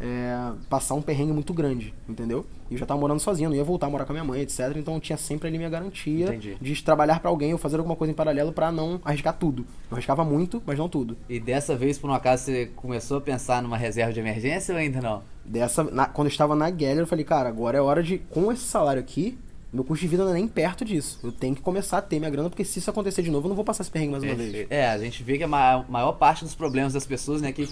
[0.00, 2.46] é, passar um perrengue muito grande, entendeu?
[2.70, 4.40] E eu já tava morando sozinho, não ia voltar a morar com a minha mãe,
[4.40, 4.60] etc.
[4.76, 6.56] Então eu tinha sempre ali minha garantia Entendi.
[6.60, 9.66] de trabalhar pra alguém ou fazer alguma coisa em paralelo pra não arriscar tudo.
[9.90, 11.16] Eu arriscava muito, mas não tudo.
[11.28, 14.78] E dessa vez, por um acaso, você começou a pensar numa reserva de emergência ou
[14.80, 15.22] ainda não?
[15.44, 18.50] Dessa, na- quando eu estava na Geller, eu falei, cara, agora é hora de, com
[18.52, 19.36] esse salário aqui,
[19.72, 21.18] meu custo de vida não é nem perto disso.
[21.22, 23.50] Eu tenho que começar a ter minha grana, porque se isso acontecer de novo, eu
[23.50, 24.66] não vou passar esse perrengue mais uma vez.
[24.70, 27.68] É, a gente vê que a ma- maior parte dos problemas das pessoas, né, que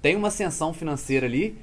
[0.00, 1.56] tem uma ascensão financeira ali,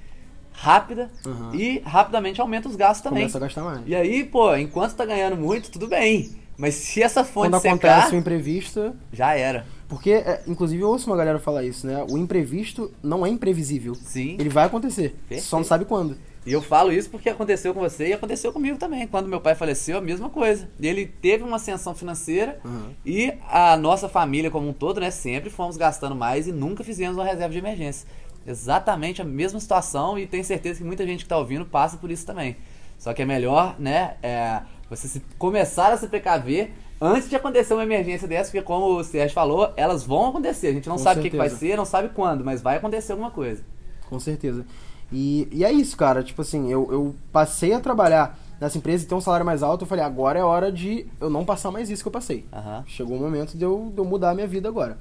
[0.60, 1.56] rápida, Uhum.
[1.56, 3.22] e rapidamente aumenta os gastos também.
[3.24, 3.82] Começa a gastar mais.
[3.86, 6.30] E aí, pô, enquanto tá ganhando muito, tudo bem.
[6.58, 9.66] Mas se essa fonte Quando secar, acontece o imprevisto, já era.
[9.88, 12.06] Porque, é, inclusive, eu ouço uma galera falar isso, né?
[12.12, 13.96] O imprevisto não é imprevisível.
[13.96, 14.36] Sim.
[14.38, 15.16] Ele vai acontecer.
[15.30, 15.44] Perfeito.
[15.50, 16.18] Só não sabe quando.
[16.46, 19.08] E eu falo isso porque aconteceu com você e aconteceu comigo também.
[19.08, 20.70] Quando meu pai faleceu, a mesma coisa.
[20.80, 22.90] Ele teve uma ascensão financeira Uhum.
[23.06, 27.16] e a nossa família como um todo, né, sempre fomos gastando mais e nunca fizemos
[27.18, 28.08] uma reserva de emergência.
[28.50, 32.10] Exatamente a mesma situação e tenho certeza que muita gente que está ouvindo passa por
[32.10, 32.58] isso também.
[32.98, 37.74] Só que é melhor, né, é, você se- começar a se precaver antes de acontecer
[37.74, 40.68] uma emergência dessa, porque como o Sérgio falou, elas vão acontecer.
[40.68, 42.78] A gente não Com sabe o que, que vai ser, não sabe quando, mas vai
[42.78, 43.64] acontecer alguma coisa.
[44.10, 44.66] Com certeza.
[45.12, 46.22] E, e é isso, cara.
[46.24, 49.84] Tipo assim, eu, eu passei a trabalhar nessa empresa e ter um salário mais alto.
[49.84, 52.46] Eu falei, agora é hora de eu não passar mais isso que eu passei.
[52.52, 52.84] Aham.
[52.86, 54.98] Chegou o momento de eu, de eu mudar a minha vida agora.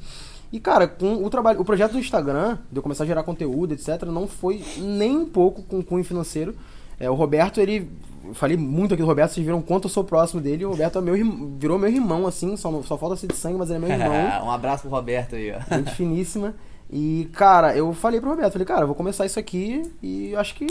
[0.53, 3.75] E, cara, com o trabalho, o projeto do Instagram, de eu começar a gerar conteúdo,
[3.75, 6.55] etc., não foi nem um pouco com cunho financeiro.
[6.99, 7.91] É, o Roberto, ele.
[8.25, 10.65] Eu falei muito aqui do Roberto, vocês viram quanto eu sou próximo dele.
[10.65, 11.15] O Roberto é meu,
[11.59, 14.45] virou meu irmão, assim, só, só falta ser de sangue, mas ele é meu irmão.
[14.47, 15.77] um abraço pro Roberto aí, ó.
[15.77, 16.55] Gente finíssima.
[16.91, 20.67] E, cara, eu falei pro Roberto, falei, cara, vou começar isso aqui e acho que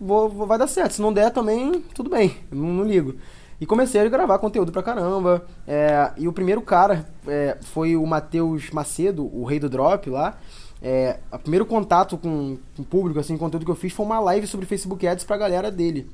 [0.00, 0.92] vou, vou, vai dar certo.
[0.92, 3.16] Se não der também, tudo bem, não, não ligo.
[3.60, 5.46] E comecei a gravar conteúdo pra caramba.
[5.66, 10.38] É, e o primeiro cara é, foi o Matheus Macedo, o rei do drop lá.
[10.82, 14.20] É, o primeiro contato com, com o público, assim, conteúdo que eu fiz foi uma
[14.20, 16.08] live sobre Facebook Ads pra galera dele.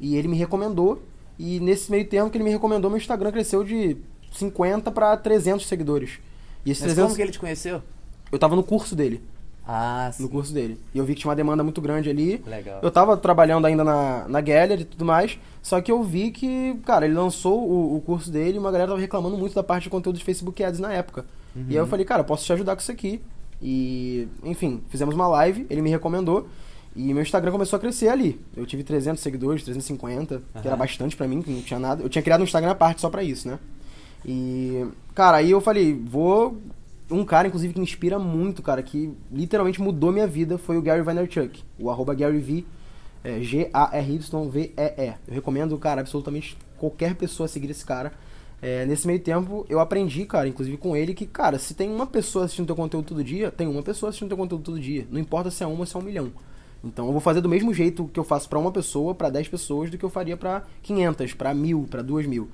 [0.00, 1.02] E ele me recomendou.
[1.38, 3.96] E nesse meio tempo que ele me recomendou, meu Instagram cresceu de
[4.32, 6.18] 50 para 300 seguidores.
[6.66, 7.04] E esses Mas 300...
[7.04, 7.80] como que ele te conheceu?
[8.32, 9.22] Eu tava no curso dele.
[9.70, 10.22] Ah, sim.
[10.22, 10.80] No curso dele.
[10.94, 12.42] E eu vi que tinha uma demanda muito grande ali.
[12.46, 12.80] Legal.
[12.82, 15.38] Eu tava trabalhando ainda na, na Gallery e tudo mais.
[15.62, 18.88] Só que eu vi que, cara, ele lançou o, o curso dele e uma galera
[18.88, 21.26] tava reclamando muito da parte de conteúdo de Facebook Ads na época.
[21.54, 21.66] Uhum.
[21.68, 23.20] E aí eu falei, cara, posso te ajudar com isso aqui.
[23.60, 26.48] E, enfim, fizemos uma live, ele me recomendou.
[26.96, 28.40] E meu Instagram começou a crescer ali.
[28.56, 30.40] Eu tive 300 seguidores, 350, uhum.
[30.62, 32.02] que era bastante para mim, que não tinha nada.
[32.02, 33.58] Eu tinha criado um Instagram à parte só pra isso, né?
[34.24, 36.56] E, cara, aí eu falei, vou
[37.10, 40.82] um cara, inclusive, que me inspira muito, cara, que literalmente mudou minha vida foi o
[40.82, 42.66] Gary Vaynerchuk, o arroba GaryV,
[43.24, 45.14] é, G-A-R-Y-V-E-E.
[45.26, 48.12] Eu recomendo, cara, absolutamente qualquer pessoa seguir esse cara.
[48.60, 52.06] É, nesse meio tempo, eu aprendi, cara, inclusive com ele, que, cara, se tem uma
[52.06, 55.06] pessoa assistindo teu conteúdo todo dia, tem uma pessoa assistindo teu conteúdo todo dia.
[55.10, 56.32] Não importa se é uma ou se é um milhão.
[56.82, 59.48] Então eu vou fazer do mesmo jeito que eu faço para uma pessoa, para 10
[59.48, 62.48] pessoas, do que eu faria para 500, para mil, para duas mil.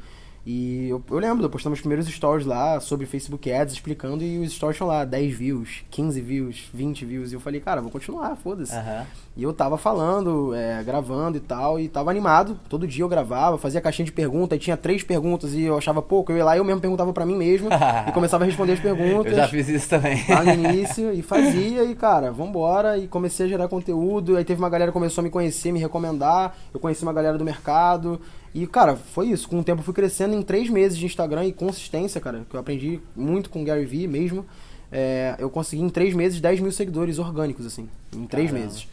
[0.46, 4.38] E eu, eu lembro, eu postei meus primeiros stories lá sobre Facebook Ads explicando e
[4.38, 7.32] os stories tinham lá 10 views, 15 views, 20 views.
[7.32, 8.74] E eu falei, cara, vou continuar, foda-se.
[8.74, 9.06] Uhum.
[9.36, 12.60] E eu tava falando, é, gravando e tal, e tava animado.
[12.68, 16.02] Todo dia eu gravava, fazia caixinha de perguntas, e tinha três perguntas e eu achava
[16.02, 16.30] pouco.
[16.30, 17.68] Eu ia lá e eu mesmo perguntava para mim mesmo
[18.08, 19.32] e começava a responder as perguntas.
[19.32, 20.22] Eu já fiz isso também.
[20.28, 22.98] Lá no início, e fazia, e cara, vambora.
[22.98, 24.36] E comecei a gerar conteúdo.
[24.36, 26.54] Aí teve uma galera que começou a me conhecer, me recomendar.
[26.72, 28.20] Eu conheci uma galera do mercado.
[28.54, 29.48] E, cara, foi isso.
[29.48, 32.54] Com o tempo eu fui crescendo em três meses de Instagram e consistência, cara, que
[32.54, 34.46] eu aprendi muito com o Gary Vee mesmo.
[34.92, 37.88] É, eu consegui em três meses 10 mil seguidores orgânicos, assim.
[38.14, 38.66] Em três Caramba.
[38.66, 38.86] meses.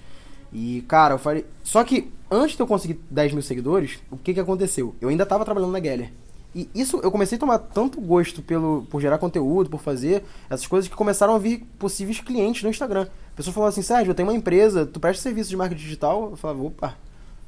[0.52, 1.46] E, cara, eu falei.
[1.64, 4.96] Só que antes de eu conseguir 10 mil seguidores, o que que aconteceu?
[5.00, 6.12] Eu ainda tava trabalhando na Geller.
[6.56, 10.68] E isso eu comecei a tomar tanto gosto pelo, por gerar conteúdo, por fazer essas
[10.68, 13.08] coisas, que começaram a vir possíveis clientes no Instagram.
[13.34, 16.32] A pessoa falou assim: Sérgio, eu tenho uma empresa, tu presta serviço de marketing digital?
[16.32, 16.98] Eu falava, opa,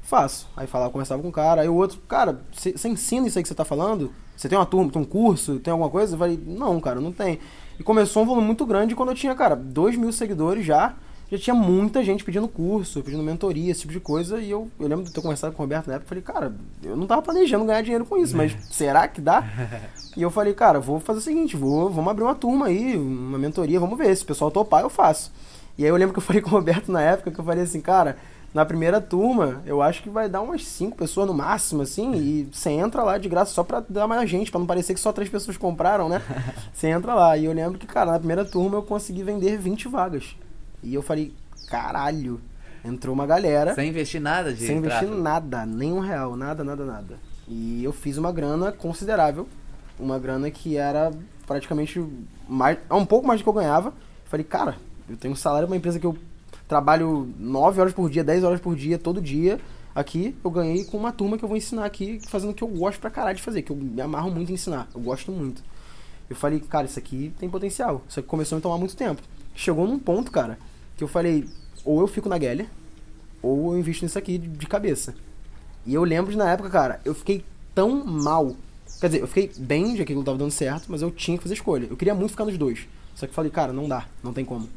[0.04, 0.48] Faço.
[0.56, 3.48] Aí falava, conversava com o cara, aí o outro, cara, você ensina isso aí que
[3.48, 4.12] você tá falando?
[4.36, 6.14] Você tem uma turma, tem um curso, tem alguma coisa?
[6.14, 7.38] Eu falei, não, cara, não tem.
[7.78, 10.94] E começou um volume muito grande quando eu tinha, cara, 2 mil seguidores já.
[11.32, 14.38] Já tinha muita gente pedindo curso, pedindo mentoria, esse tipo de coisa.
[14.40, 16.08] E eu, eu lembro de ter conversado com o Roberto na época.
[16.08, 19.42] Falei, cara, eu não tava planejando ganhar dinheiro com isso, mas será que dá?
[20.16, 23.36] E eu falei, cara, vou fazer o seguinte: vou, vamos abrir uma turma aí, uma
[23.36, 24.14] mentoria, vamos ver.
[24.16, 25.32] Se o pessoal topar, eu faço.
[25.76, 27.64] E aí eu lembro que eu falei com o Roberto na época que eu falei
[27.64, 28.16] assim, cara,
[28.54, 32.48] na primeira turma, eu acho que vai dar umas cinco pessoas no máximo, assim, e
[32.52, 35.12] você entra lá de graça só pra dar mais gente, pra não parecer que só
[35.12, 36.22] três pessoas compraram, né?
[36.72, 37.36] Você entra lá.
[37.36, 40.36] E eu lembro que, cara, na primeira turma eu consegui vender 20 vagas.
[40.84, 41.34] E eu falei,
[41.68, 42.40] caralho,
[42.84, 43.74] entrou uma galera.
[43.74, 47.18] Sem investir nada de Sem investir nada, nem um real, nada, nada, nada.
[47.48, 49.48] E eu fiz uma grana considerável.
[49.98, 51.10] Uma grana que era
[51.44, 52.04] praticamente
[52.48, 53.92] mais, um pouco mais do que eu ganhava.
[54.26, 54.76] Falei, cara,
[55.08, 56.16] eu tenho um salário uma empresa que eu
[56.68, 59.60] trabalho 9 horas por dia, 10 horas por dia, todo dia.
[59.94, 62.68] Aqui eu ganhei com uma turma que eu vou ensinar aqui, fazendo o que eu
[62.68, 64.88] gosto pra caralho de fazer, que eu me amarro muito em ensinar.
[64.94, 65.62] Eu gosto muito.
[66.28, 68.02] Eu falei, cara, isso aqui tem potencial.
[68.08, 69.22] Isso aqui começou a me tomar muito tempo.
[69.54, 70.58] Chegou num ponto, cara,
[70.96, 71.46] que eu falei,
[71.84, 72.66] ou eu fico na Geller,
[73.40, 75.14] ou eu invisto nisso aqui de cabeça.
[75.86, 77.44] E eu lembro de na época, cara, eu fiquei
[77.74, 78.56] tão mal.
[79.00, 81.42] Quer dizer, eu fiquei bem de aquilo não tava dando certo, mas eu tinha que
[81.42, 81.86] fazer escolha.
[81.88, 82.86] Eu queria muito ficar nos dois.
[83.14, 84.68] Só que eu falei, cara, não dá, não tem como.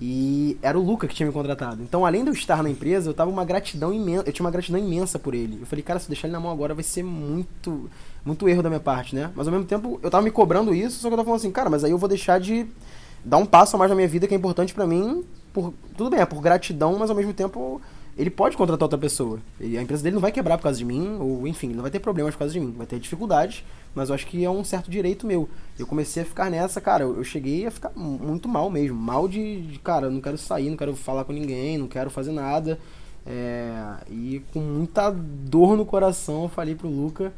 [0.00, 1.82] E era o Luca que tinha me contratado.
[1.82, 4.22] Então, além de eu estar na empresa, eu tava uma gratidão imensa.
[4.26, 5.58] Eu tinha uma gratidão imensa por ele.
[5.60, 7.90] Eu falei, cara, se eu deixar ele na mão agora vai ser muito
[8.24, 9.30] muito erro da minha parte, né?
[9.34, 11.50] Mas ao mesmo tempo, eu tava me cobrando isso, só que eu tava falando assim,
[11.50, 12.66] cara, mas aí eu vou deixar de
[13.24, 15.24] dar um passo a mais na minha vida que é importante para mim.
[15.52, 17.80] Por, tudo bem, é por gratidão, mas ao mesmo tempo
[18.18, 19.38] ele pode contratar outra pessoa.
[19.60, 21.90] Ele, a empresa dele não vai quebrar por causa de mim, ou enfim, não vai
[21.90, 22.74] ter problemas por causa de mim.
[22.76, 23.64] Vai ter dificuldades,
[23.94, 25.48] mas eu acho que é um certo direito meu.
[25.78, 28.96] Eu comecei a ficar nessa, cara, eu, eu cheguei a ficar muito mal mesmo.
[28.96, 32.32] Mal de, de, cara, não quero sair, não quero falar com ninguém, não quero fazer
[32.32, 32.76] nada.
[33.24, 37.32] É, e com muita dor no coração eu falei pro Luca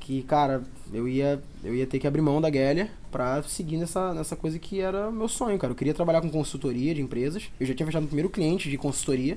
[0.00, 0.62] que, cara,
[0.92, 4.58] eu ia, eu ia ter que abrir mão da Gélia pra seguir nessa, nessa coisa
[4.58, 5.72] que era meu sonho, cara.
[5.72, 7.50] Eu queria trabalhar com consultoria de empresas.
[7.58, 9.36] Eu já tinha fechado o primeiro cliente de consultoria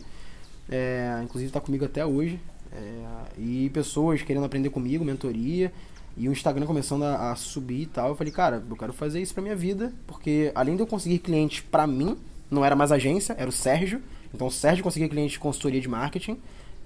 [0.69, 2.39] é, inclusive está comigo até hoje.
[2.71, 3.03] É,
[3.37, 5.71] e pessoas querendo aprender comigo, mentoria,
[6.15, 8.09] e o Instagram começando a, a, subir e tal.
[8.09, 11.19] Eu falei, cara, eu quero fazer isso pra minha vida, porque além de eu conseguir
[11.19, 12.17] clientes para mim,
[12.49, 14.01] não era mais agência, era o Sérgio.
[14.33, 16.37] Então o Sérgio conseguia clientes de consultoria de marketing.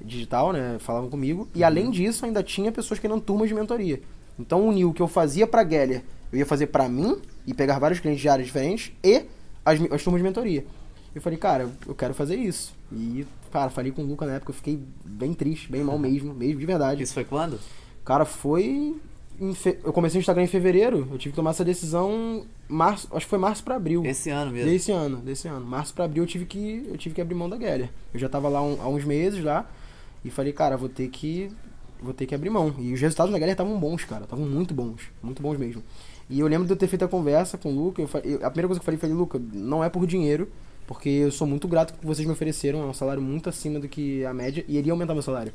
[0.01, 0.77] digital, né?
[0.79, 1.47] Falavam comigo.
[1.53, 4.01] E além disso, ainda tinha pessoas querendo turmas de mentoria.
[4.37, 7.77] Então uniu o que eu fazia pra Geller, eu ia fazer pra mim e pegar
[7.77, 9.25] vários clientes de áreas diferentes e
[9.63, 10.65] as, as turmas de mentoria.
[11.13, 12.73] Eu falei, cara, eu quero fazer isso.
[12.91, 16.33] E, cara, falei com o Luca na época, eu fiquei bem triste, bem mal mesmo,
[16.33, 17.03] mesmo de verdade.
[17.03, 17.59] Isso foi quando?
[18.03, 18.95] Cara, foi.
[19.53, 19.77] Fe...
[19.83, 23.29] Eu comecei o Instagram em fevereiro, eu tive que tomar essa decisão março, acho que
[23.29, 24.03] foi março para abril.
[24.05, 24.71] Esse ano mesmo.
[24.71, 25.63] Desse ano, desse ano.
[25.65, 27.89] Março para abril eu tive que eu tive que abrir mão da Geller.
[28.11, 29.69] Eu já tava lá um, há uns meses lá
[30.25, 31.51] e falei, cara, vou ter que
[32.01, 32.73] vou ter que abrir mão.
[32.79, 35.83] E os resultados da Geller estavam bons, cara, estavam muito bons, muito bons mesmo.
[36.27, 38.49] E eu lembro de eu ter feito a conversa com o Luca, eu, eu, a
[38.49, 40.49] primeira coisa que eu falei foi, Luca, não é por dinheiro,
[40.87, 43.87] porque eu sou muito grato que vocês me ofereceram, é um salário muito acima do
[43.87, 45.53] que a média, e ele ia aumentar meu salário.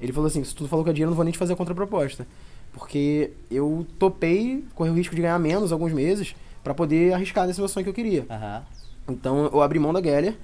[0.00, 1.52] Ele falou assim, se tu falou que é dinheiro, eu não vou nem te fazer
[1.52, 2.26] a contraproposta.
[2.72, 7.60] Porque eu topei, corri o risco de ganhar menos alguns meses, para poder arriscar nesse
[7.60, 8.26] meu sonho que eu queria.
[8.28, 9.14] Uhum.
[9.14, 10.36] Então eu abri mão da Geller,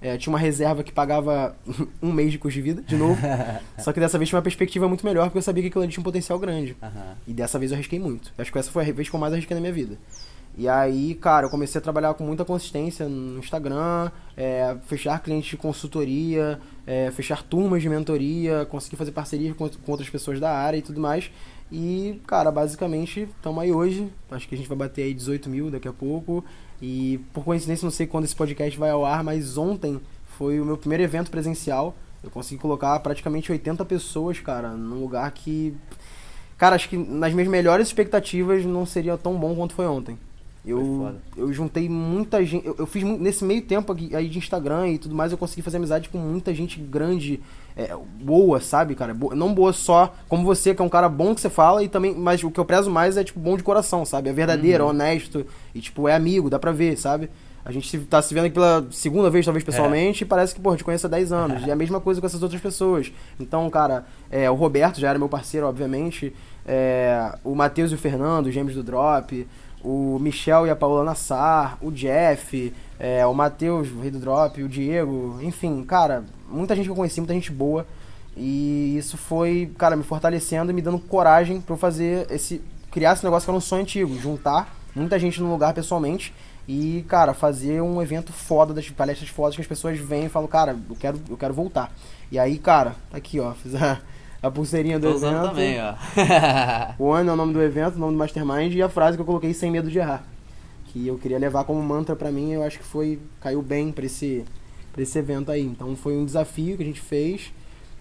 [0.00, 1.56] é, tinha uma reserva que pagava
[2.02, 3.20] um mês de custo de vida, de novo.
[3.78, 5.92] só que dessa vez tinha uma perspectiva muito melhor, porque eu sabia que aquilo ali
[5.92, 6.76] tinha um potencial grande.
[6.82, 7.14] Uhum.
[7.26, 8.32] E dessa vez eu arrisquei muito.
[8.36, 9.98] Acho que essa foi a vez que eu mais arrisquei na minha vida.
[10.58, 15.50] E aí, cara, eu comecei a trabalhar com muita consistência no Instagram, é, fechar clientes
[15.50, 20.50] de consultoria, é, fechar turmas de mentoria, conseguir fazer parcerias com, com, outras pessoas da
[20.50, 21.30] área e tudo mais.
[21.70, 24.12] E, cara, basicamente, estamos aí hoje.
[24.32, 26.44] Acho que a gente vai bater aí 18 mil daqui a pouco.
[26.82, 30.00] E, por coincidência, não sei quando esse podcast vai ao ar, mas ontem
[30.36, 31.94] foi o meu primeiro evento presencial.
[32.20, 35.72] Eu consegui colocar praticamente 80 pessoas, cara, num lugar que.
[36.56, 40.18] Cara, acho que nas minhas melhores expectativas não seria tão bom quanto foi ontem.
[40.68, 42.66] Eu, eu juntei muita gente.
[42.66, 45.62] Eu, eu, fiz nesse meio tempo aqui, aí de Instagram e tudo mais, eu consegui
[45.62, 47.40] fazer amizade com muita gente grande,
[47.74, 49.14] é, boa, sabe, cara?
[49.14, 51.88] Boa, não boa só como você, que é um cara bom que você fala, e
[51.88, 52.14] também.
[52.14, 54.28] Mas o que eu prezo mais é, tipo, bom de coração, sabe?
[54.28, 54.90] É verdadeiro, uhum.
[54.90, 55.46] honesto.
[55.74, 57.30] E, tipo, é amigo, dá pra ver, sabe?
[57.64, 60.26] A gente tá se vendo aqui pela segunda vez, talvez, pessoalmente, é.
[60.26, 61.66] e parece que, pô, te conheço há 10 anos.
[61.66, 63.12] e é a mesma coisa com essas outras pessoas.
[63.38, 66.34] Então, cara, é, o Roberto já era meu parceiro, obviamente.
[66.66, 69.46] É, o Matheus e o Fernando, gêmeos do Drop
[69.82, 74.62] o Michel e a Paula Nassar, o Jeff, é, o Matheus, o Rei do Drop,
[74.62, 77.86] o Diego, enfim, cara, muita gente que eu conheci, muita gente boa.
[78.36, 82.62] E isso foi, cara, me fortalecendo e me dando coragem para eu fazer esse.
[82.90, 86.34] criar esse negócio que era um sonho antigo, juntar muita gente no lugar pessoalmente
[86.66, 90.48] e, cara, fazer um evento foda das palestras fodas que as pessoas vêm e falam,
[90.48, 91.92] cara, eu quero, eu quero voltar.
[92.30, 94.00] E aí, cara, tá aqui, ó, fiz a
[94.42, 95.48] a pulseirinha do Tô evento.
[95.48, 95.94] também, ó.
[96.98, 99.20] o ano é o nome do evento, o nome do Mastermind e a frase que
[99.20, 100.24] eu coloquei sem medo de errar.
[100.86, 104.06] Que eu queria levar como mantra para mim, eu acho que foi caiu bem para
[104.06, 104.44] esse
[104.92, 105.62] para esse evento aí.
[105.62, 107.52] Então foi um desafio que a gente fez.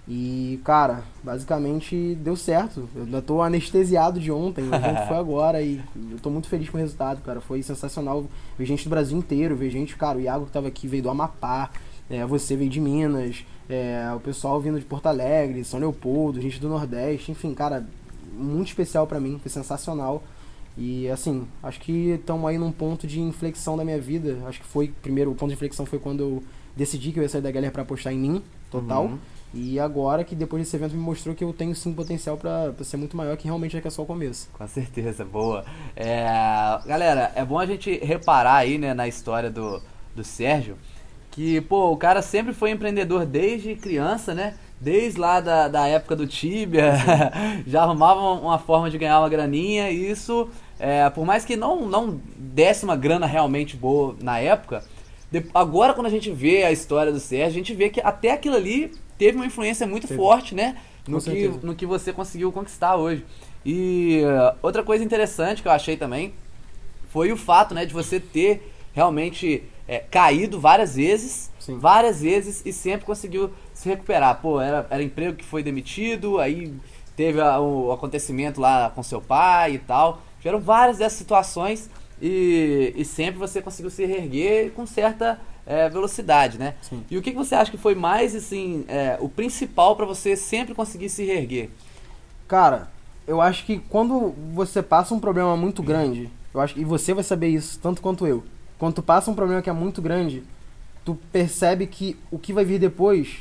[0.09, 2.87] E, cara, basicamente deu certo.
[2.95, 5.81] Eu ainda tô anestesiado de ontem, o evento foi agora e
[6.11, 7.41] eu tô muito feliz com o resultado, cara.
[7.41, 8.25] Foi sensacional
[8.57, 11.09] ver gente do Brasil inteiro, ver gente, cara, o Iago que tava aqui veio do
[11.09, 11.69] Amapá,
[12.09, 16.59] é, você veio de Minas, é, o pessoal vindo de Porto Alegre, São Leopoldo, gente
[16.59, 17.87] do Nordeste, enfim, cara,
[18.33, 20.23] muito especial para mim, foi sensacional.
[20.77, 24.37] E assim, acho que estamos aí num ponto de inflexão da minha vida.
[24.45, 26.43] Acho que foi, primeiro, o ponto de inflexão foi quando eu
[26.75, 29.05] decidi que eu ia sair da galera para apostar em mim, total.
[29.05, 29.17] Uhum.
[29.53, 32.97] E agora que depois desse evento me mostrou que eu tenho sim potencial para ser
[32.97, 34.49] muito maior, que realmente é que é só o começo.
[34.53, 35.65] Com certeza, boa.
[35.95, 36.25] É,
[36.85, 39.81] galera, é bom a gente reparar aí, né, na história do,
[40.15, 40.77] do Sérgio,
[41.37, 44.55] que, pô, o cara sempre foi empreendedor desde criança, né?
[44.81, 46.93] Desde lá da, da época do Tibia,
[47.67, 51.87] já arrumava uma forma de ganhar uma graninha e isso, é, por mais que não,
[51.87, 54.83] não desse uma grana realmente boa na época,
[55.31, 58.31] de, agora quando a gente vê a história do Sérgio, a gente vê que até
[58.31, 60.19] aquilo ali teve uma influência muito teve.
[60.19, 60.75] forte, né?
[61.07, 63.23] No que, no que você conseguiu conquistar hoje.
[63.63, 66.33] E uh, outra coisa interessante que eu achei também
[67.09, 71.77] foi o fato, né, de você ter realmente é, caído várias vezes, Sim.
[71.77, 74.41] várias vezes e sempre conseguiu se recuperar.
[74.41, 76.73] Pô, era, era emprego que foi demitido, aí
[77.15, 80.21] teve a, o acontecimento lá com seu pai e tal.
[80.37, 81.89] Tiveram várias dessas situações
[82.21, 86.75] e, e sempre você conseguiu se reerguer com certa é, velocidade, né?
[86.81, 87.03] Sim.
[87.09, 90.35] E o que, que você acha que foi mais, assim, é, o principal para você
[90.35, 91.69] sempre conseguir se reerguer?
[92.47, 92.89] Cara,
[93.27, 97.13] eu acho que quando você passa um problema muito grande, eu acho que, e você
[97.13, 98.43] vai saber isso tanto quanto eu,
[98.77, 100.43] quando tu passa um problema que é muito grande,
[101.03, 103.37] tu percebe que o que vai vir depois,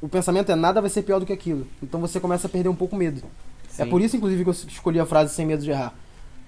[0.00, 1.66] o pensamento é nada vai ser pior do que aquilo.
[1.82, 3.22] Então você começa a perder um pouco o medo.
[3.70, 3.82] É Sim.
[3.82, 5.94] É por isso, inclusive, que eu escolhi a frase sem medo de errar.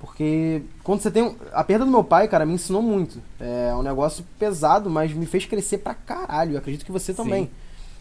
[0.01, 1.35] Porque quando você tem.
[1.53, 3.21] A perda do meu pai, cara, me ensinou muito.
[3.41, 6.53] É um negócio pesado, mas me fez crescer pra caralho.
[6.53, 7.51] Eu acredito que você também.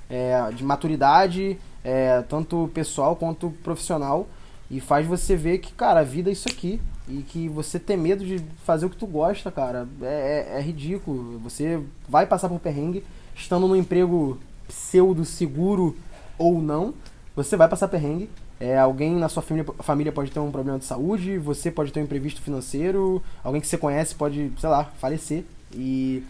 [0.09, 4.27] É, de maturidade, é, tanto pessoal quanto profissional.
[4.69, 6.79] E faz você ver que, cara, a vida é isso aqui.
[7.07, 10.61] E que você ter medo de fazer o que tu gosta, cara, é, é, é
[10.61, 11.39] ridículo.
[11.39, 13.03] Você vai passar por perrengue
[13.35, 14.37] estando num emprego
[14.67, 15.95] pseudo seguro
[16.37, 16.93] ou não,
[17.35, 18.29] você vai passar perrengue.
[18.59, 21.99] É, alguém na sua família, família pode ter um problema de saúde, você pode ter
[21.99, 25.43] um imprevisto financeiro, alguém que você conhece pode, sei lá, falecer.
[25.71, 26.23] E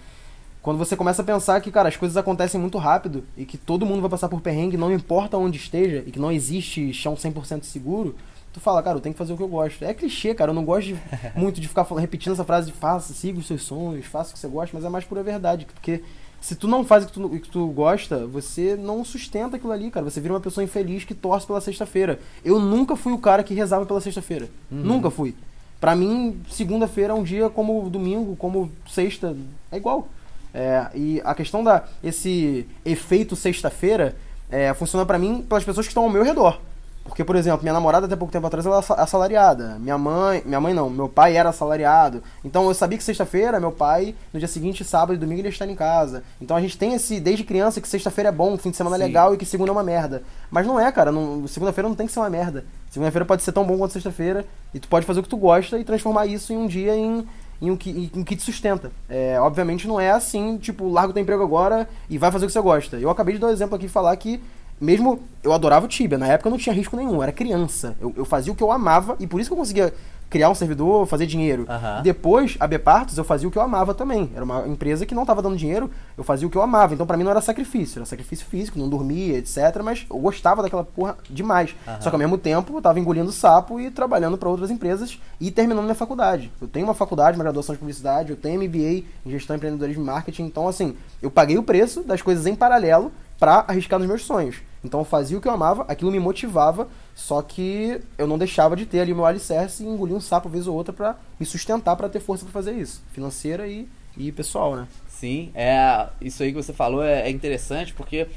[0.62, 3.86] quando você começa a pensar que, cara, as coisas acontecem muito rápido e que todo
[3.86, 7.64] mundo vai passar por perrengue, não importa onde esteja, e que não existe chão 100%
[7.64, 8.14] seguro,
[8.58, 9.84] tu fala, cara, eu tenho que fazer o que eu gosto.
[9.84, 10.98] É clichê, cara, eu não gosto de,
[11.36, 14.40] muito de ficar repetindo essa frase de faça, siga os seus sonhos, faça o que
[14.40, 16.04] você gosta, mas é mais pura verdade, porque
[16.40, 19.72] se tu não faz o que tu, o que tu gosta, você não sustenta aquilo
[19.72, 20.04] ali, cara.
[20.10, 22.20] Você vira uma pessoa infeliz que torce pela sexta-feira.
[22.46, 24.48] Eu nunca fui o cara que rezava pela sexta-feira.
[24.72, 24.78] Uhum.
[24.78, 25.36] Nunca fui.
[25.80, 29.36] Para mim, segunda-feira é um dia como domingo, como sexta,
[29.72, 30.08] é igual.
[30.54, 34.16] É, e a questão da esse efeito sexta-feira
[34.50, 36.60] é, funciona para mim pelas pessoas que estão ao meu redor.
[37.08, 39.78] Porque, por exemplo, minha namorada até pouco tempo atrás ela era assalariada.
[39.80, 42.22] Minha mãe, minha mãe não, meu pai era assalariado.
[42.44, 45.52] Então eu sabia que sexta-feira, meu pai, no dia seguinte, sábado e domingo, ele ia
[45.52, 46.24] estar em casa.
[46.42, 49.00] Então a gente tem esse, desde criança, que sexta-feira é bom, fim de semana é
[49.00, 50.22] legal e que segunda é uma merda.
[50.52, 51.12] Mas não é, cara.
[51.48, 52.66] Segunda-feira não tem que ser uma merda.
[52.90, 54.46] Segunda-feira pode ser tão bom quanto sexta-feira.
[54.74, 57.26] E tu pode fazer o que tu gosta e transformar isso em um dia em,
[57.62, 58.92] em um que, em, que te sustenta.
[59.10, 62.48] É, obviamente não é assim, tipo, larga o teu emprego agora e vai fazer o
[62.48, 62.98] que você gosta.
[62.98, 64.42] Eu acabei de dar um exemplo aqui e falar que
[64.80, 67.96] mesmo eu adorava o Tibia, na época eu não tinha risco nenhum, eu era criança.
[68.00, 69.94] Eu, eu fazia o que eu amava e por isso que eu conseguia
[70.30, 71.62] criar um servidor, fazer dinheiro.
[71.70, 72.02] Uhum.
[72.04, 74.30] Depois, a Bepartos, eu fazia o que eu amava também.
[74.36, 76.94] Era uma empresa que não estava dando dinheiro, eu fazia o que eu amava.
[76.94, 78.00] Então, para mim, não era sacrifício.
[78.00, 79.58] Era sacrifício físico, não dormia, etc.
[79.84, 81.76] Mas eu gostava daquela porra demais.
[81.88, 82.02] Uhum.
[82.02, 85.50] Só que, ao mesmo tempo, eu tava engolindo sapo e trabalhando para outras empresas e
[85.50, 86.52] terminando minha faculdade.
[86.62, 90.06] Eu tenho uma faculdade, uma graduação de publicidade, eu tenho MBA em gestão empreendedorismo e
[90.06, 90.44] marketing.
[90.44, 94.58] Então, assim, eu paguei o preço das coisas em paralelo para arriscar nos meus sonhos.
[94.84, 98.76] Então eu fazia o que eu amava, aquilo me motivava, só que eu não deixava
[98.76, 101.46] de ter ali o meu alicerce e engolir um sapo vez ou outra para me
[101.46, 104.88] sustentar para ter força para fazer isso, financeira e, e pessoal, né?
[105.08, 108.28] Sim, é isso aí que você falou é, é interessante porque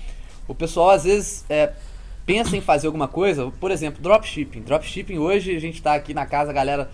[0.49, 1.73] o pessoal às vezes é,
[2.25, 4.63] pensa em fazer alguma coisa, por exemplo, dropshipping.
[4.63, 6.91] Dropshipping hoje a gente está aqui na casa, a galera,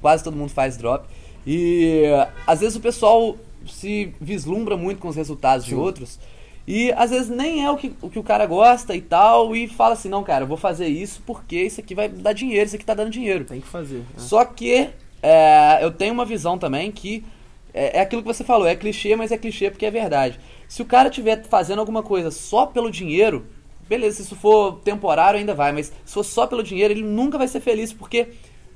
[0.00, 1.06] quase todo mundo faz drop
[1.46, 2.04] e
[2.46, 3.36] às vezes o pessoal
[3.68, 5.72] se vislumbra muito com os resultados Sim.
[5.72, 6.18] de outros
[6.66, 9.68] e às vezes nem é o que, o que o cara gosta e tal, e
[9.68, 12.74] fala assim, não, cara, eu vou fazer isso porque isso aqui vai dar dinheiro, isso
[12.74, 13.44] aqui tá dando dinheiro.
[13.44, 14.02] Tem que fazer.
[14.16, 14.20] É.
[14.20, 14.90] Só que
[15.22, 17.24] é, eu tenho uma visão também que
[17.72, 20.40] é, é, aquilo que você falou, é clichê, mas é clichê porque é verdade.
[20.66, 23.46] Se o cara estiver fazendo alguma coisa só pelo dinheiro,
[23.88, 27.38] beleza, se isso for temporário ainda vai, mas se for só pelo dinheiro, ele nunca
[27.38, 28.28] vai ser feliz, porque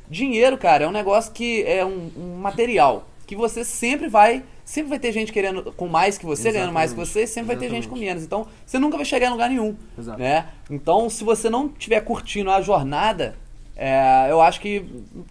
[0.08, 4.90] dinheiro, cara, é um negócio que é um, um material que você sempre vai sempre
[4.90, 6.54] vai ter gente querendo com mais que você, Exatamente.
[6.60, 7.58] ganhando mais que você, sempre Exatamente.
[7.58, 8.22] vai ter gente com menos.
[8.22, 9.74] Então, você nunca vai chegar em lugar nenhum.
[9.98, 10.20] Exato.
[10.20, 10.46] Né?
[10.70, 13.34] Então, se você não estiver curtindo a jornada,
[13.76, 14.84] é, eu acho que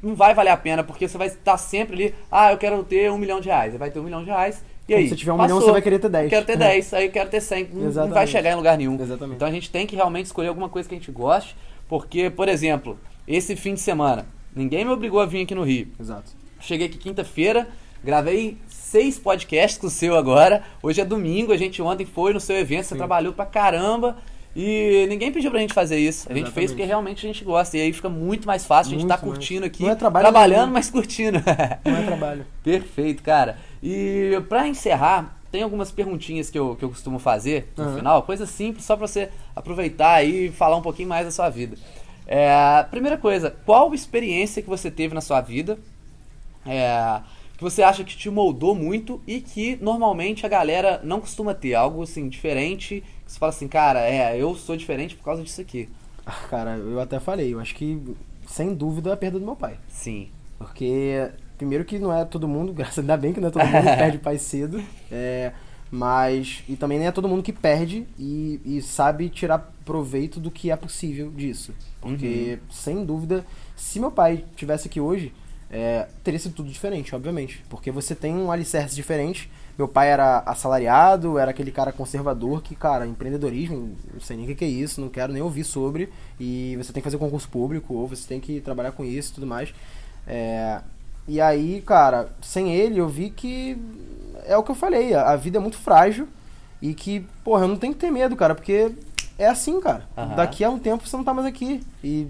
[0.03, 3.09] não vai valer a pena, porque você vai estar sempre ali, ah, eu quero ter
[3.09, 3.71] um milhão de reais.
[3.71, 4.61] Você vai ter um milhão de reais.
[4.89, 5.55] E aí, se tiver um Passou.
[5.55, 6.29] milhão, você vai querer ter 10.
[6.29, 7.69] Quero ter 10, aí eu quero ter 100.
[7.71, 9.01] Não, não vai chegar em lugar nenhum.
[9.01, 9.35] Exatamente.
[9.37, 11.55] Então a gente tem que realmente escolher alguma coisa que a gente goste,
[11.87, 15.87] porque, por exemplo, esse fim de semana, ninguém me obrigou a vir aqui no Rio.
[15.97, 16.31] Exato.
[16.59, 17.69] Cheguei aqui quinta-feira,
[18.03, 18.57] gravei
[18.89, 20.63] seis podcasts com o seu agora.
[20.81, 22.97] Hoje é domingo, a gente ontem foi no seu evento, você Sim.
[22.97, 24.17] trabalhou pra caramba.
[24.55, 26.27] E ninguém pediu pra gente fazer isso.
[26.27, 26.53] A gente Exatamente.
[26.55, 27.77] fez porque realmente a gente gosta.
[27.77, 29.83] E aí fica muito mais fácil, a gente tá curtindo aqui.
[29.83, 31.37] Não é trabalho trabalhando, mas curtindo.
[31.85, 32.45] Não é trabalho.
[32.63, 33.57] Perfeito, cara.
[33.81, 37.95] E pra encerrar, tem algumas perguntinhas que eu, que eu costumo fazer no uhum.
[37.95, 41.77] final, coisa simples, só pra você aproveitar e falar um pouquinho mais da sua vida.
[42.25, 45.77] É, primeira coisa, qual experiência que você teve na sua vida?
[46.65, 47.21] É,
[47.60, 51.74] que você acha que te moldou muito e que normalmente a galera não costuma ter?
[51.74, 55.60] Algo assim, diferente, que você fala assim, cara, é, eu sou diferente por causa disso
[55.60, 55.89] aqui.
[56.26, 58.01] Ah, cara, eu até falei, eu acho que
[58.47, 59.78] sem dúvida é a perda do meu pai.
[59.89, 60.30] Sim.
[60.57, 63.66] Porque, primeiro que não é todo mundo, graças a Deus, bem que não é todo
[63.66, 64.82] mundo que perde pai cedo.
[65.12, 65.51] É,
[65.91, 66.64] mas.
[66.70, 70.72] E também nem é todo mundo que perde e, e sabe tirar proveito do que
[70.72, 71.74] é possível disso.
[71.99, 72.72] Porque, uhum.
[72.72, 73.45] sem dúvida,
[73.76, 75.34] se meu pai tivesse aqui hoje,
[75.72, 77.63] é, teria sido tudo diferente, obviamente.
[77.70, 79.49] Porque você tem um alicerce diferente.
[79.78, 84.55] Meu pai era assalariado, era aquele cara conservador que, cara, empreendedorismo, não sei nem o
[84.55, 86.09] que é isso, não quero nem ouvir sobre.
[86.39, 89.36] E você tem que fazer concurso público, ou você tem que trabalhar com isso e
[89.36, 89.74] tudo mais.
[90.28, 90.82] É,
[91.28, 93.78] e aí, cara, sem ele eu vi que
[94.45, 96.28] é o que eu falei, a, vida é muito frágil
[96.82, 98.91] e que, porra, eu não tenho que ter medo, cara, porque
[99.38, 100.03] é assim, cara.
[100.17, 100.36] Uhum.
[100.36, 101.82] Daqui a um tempo você não tá mais aqui.
[102.03, 102.28] E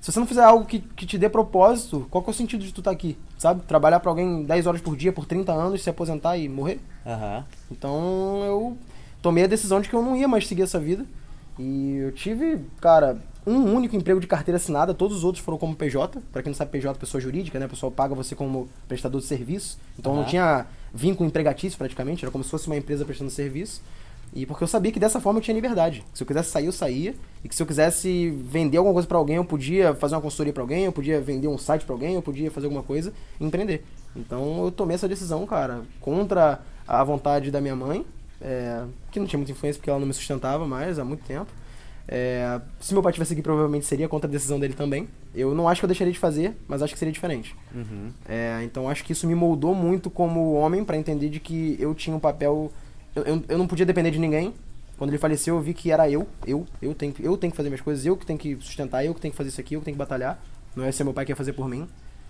[0.00, 2.64] se você não fizer algo que, que te dê propósito, qual que é o sentido
[2.64, 3.18] de tu estar tá aqui?
[3.38, 3.62] Sabe?
[3.62, 6.80] Trabalhar para alguém 10 horas por dia por 30 anos, se aposentar e morrer?
[7.04, 7.44] Uhum.
[7.70, 8.78] Então eu
[9.20, 11.04] tomei a decisão de que eu não ia mais seguir essa vida.
[11.58, 15.76] E eu tive, cara, um único emprego de carteira assinada, todos os outros foram como
[15.76, 16.18] PJ.
[16.32, 17.66] Para quem não sabe, PJ é pessoa jurídica, né?
[17.66, 19.78] O pessoal paga você como prestador de serviço.
[19.98, 20.18] Então uhum.
[20.20, 23.82] não tinha vínculo empregatício praticamente, era como se fosse uma empresa prestando serviço.
[24.32, 26.04] E porque eu sabia que dessa forma eu tinha liberdade.
[26.14, 27.14] Se eu quisesse sair, eu saía.
[27.42, 30.52] E que se eu quisesse vender alguma coisa para alguém, eu podia fazer uma consultoria
[30.52, 33.44] para alguém, eu podia vender um site para alguém, eu podia fazer alguma coisa e
[33.44, 33.84] empreender.
[34.14, 38.04] Então eu tomei essa decisão, cara, contra a vontade da minha mãe,
[38.40, 41.50] é, que não tinha muita influência porque ela não me sustentava mais há muito tempo.
[42.12, 45.08] É, se meu pai tivesse aqui, provavelmente seria contra a decisão dele também.
[45.32, 47.54] Eu não acho que eu deixaria de fazer, mas acho que seria diferente.
[47.72, 48.10] Uhum.
[48.28, 51.94] É, então acho que isso me moldou muito como homem para entender de que eu
[51.94, 52.72] tinha um papel.
[53.14, 54.54] Eu, eu, eu, não podia depender de ninguém.
[54.96, 57.70] Quando ele faleceu, eu vi que era eu, eu, eu tenho, eu tenho que fazer
[57.70, 59.80] minhas coisas, eu que tenho que sustentar, eu que tenho que fazer isso aqui, eu
[59.80, 60.42] que tenho que batalhar.
[60.76, 61.88] Não é ser meu pai que ia fazer por mim.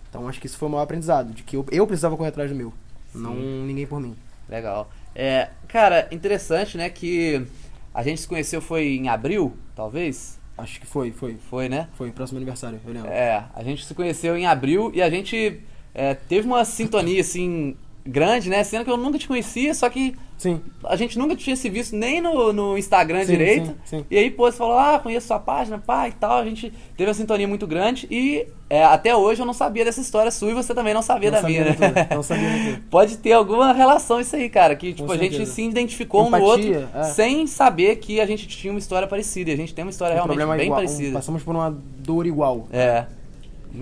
[0.08, 2.50] Então acho que isso foi o maior aprendizado, de que eu, eu precisava correr atrás
[2.50, 2.72] do meu,
[3.12, 3.20] Sim.
[3.20, 4.16] não ninguém por mim.
[4.48, 4.90] Legal.
[5.14, 7.46] É, cara, interessante, né, que
[7.94, 10.38] a gente se conheceu foi em abril, talvez?
[10.58, 11.36] Acho que foi, foi.
[11.48, 11.88] Foi, né?
[11.94, 13.08] Foi, próximo aniversário, eu lembro.
[13.08, 15.60] É, a gente se conheceu em abril e a gente
[15.94, 18.62] é, teve uma sintonia, assim, grande, né?
[18.64, 20.60] Sendo que eu nunca te conhecia, só que sim.
[20.84, 23.74] a gente nunca tinha se visto nem no, no Instagram sim, direito.
[23.84, 24.04] Sim.
[24.10, 26.38] E aí, pô, você falou, ah, conheço sua página, pá, e tal.
[26.38, 30.00] A gente teve uma sintonia muito grande e é, até hoje eu não sabia dessa
[30.00, 31.76] história sua e você também não sabia não da minha, né?
[32.14, 32.82] Não sabia tudo.
[32.90, 36.48] Pode ter alguma relação isso aí, cara, que tipo, a gente se identificou Empatia, um
[36.48, 37.04] no outro é.
[37.04, 39.50] sem saber que a gente tinha uma história parecida.
[39.50, 41.10] E a gente tem uma história realmente bem igual, parecida.
[41.10, 42.66] Um, passamos por uma dor igual.
[42.72, 43.06] É.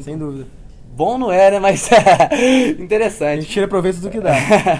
[0.00, 0.57] Sem dúvida.
[0.98, 1.60] Bom não é, né?
[1.60, 3.38] Mas é interessante.
[3.38, 4.32] A gente tira proveito do que dá.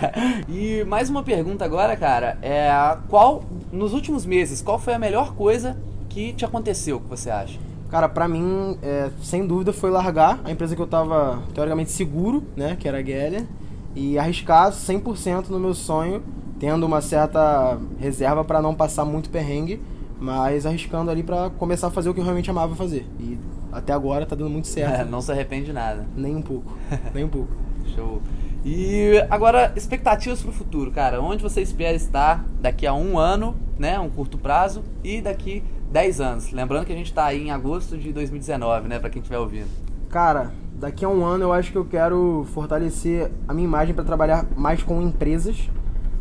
[0.51, 2.37] e mais uma pergunta agora, cara.
[2.43, 2.69] É
[3.09, 5.77] qual, nos últimos meses, qual foi a melhor coisa
[6.09, 7.57] que te aconteceu, que você acha?
[7.89, 12.43] Cara, pra mim, é, sem dúvida, foi largar a empresa que eu tava teoricamente seguro,
[12.57, 12.77] né?
[12.77, 13.47] Que era a Geller.
[13.95, 16.21] E arriscar 100% no meu sonho,
[16.59, 19.81] tendo uma certa reserva para não passar muito perrengue,
[20.19, 23.07] mas arriscando ali para começar a fazer o que eu realmente amava fazer.
[23.21, 23.39] E
[23.73, 25.01] até agora tá dando muito certo.
[25.01, 26.07] É, não se arrepende de nada.
[26.17, 26.77] Nem um pouco.
[27.15, 27.53] Nem um pouco.
[27.95, 28.23] Show.
[28.65, 31.21] E agora, expectativas para o futuro, cara.
[31.23, 33.99] Onde você espera estar daqui a um ano, né?
[33.99, 36.53] Um curto prazo, e daqui 10 anos.
[36.53, 38.99] Lembrando que a gente está aí em agosto de 2019, né?
[38.99, 39.69] Para quem estiver ouvindo.
[40.11, 44.05] Cara, daqui a um ano eu acho que eu quero fortalecer a minha imagem para
[44.05, 45.69] trabalhar mais com empresas.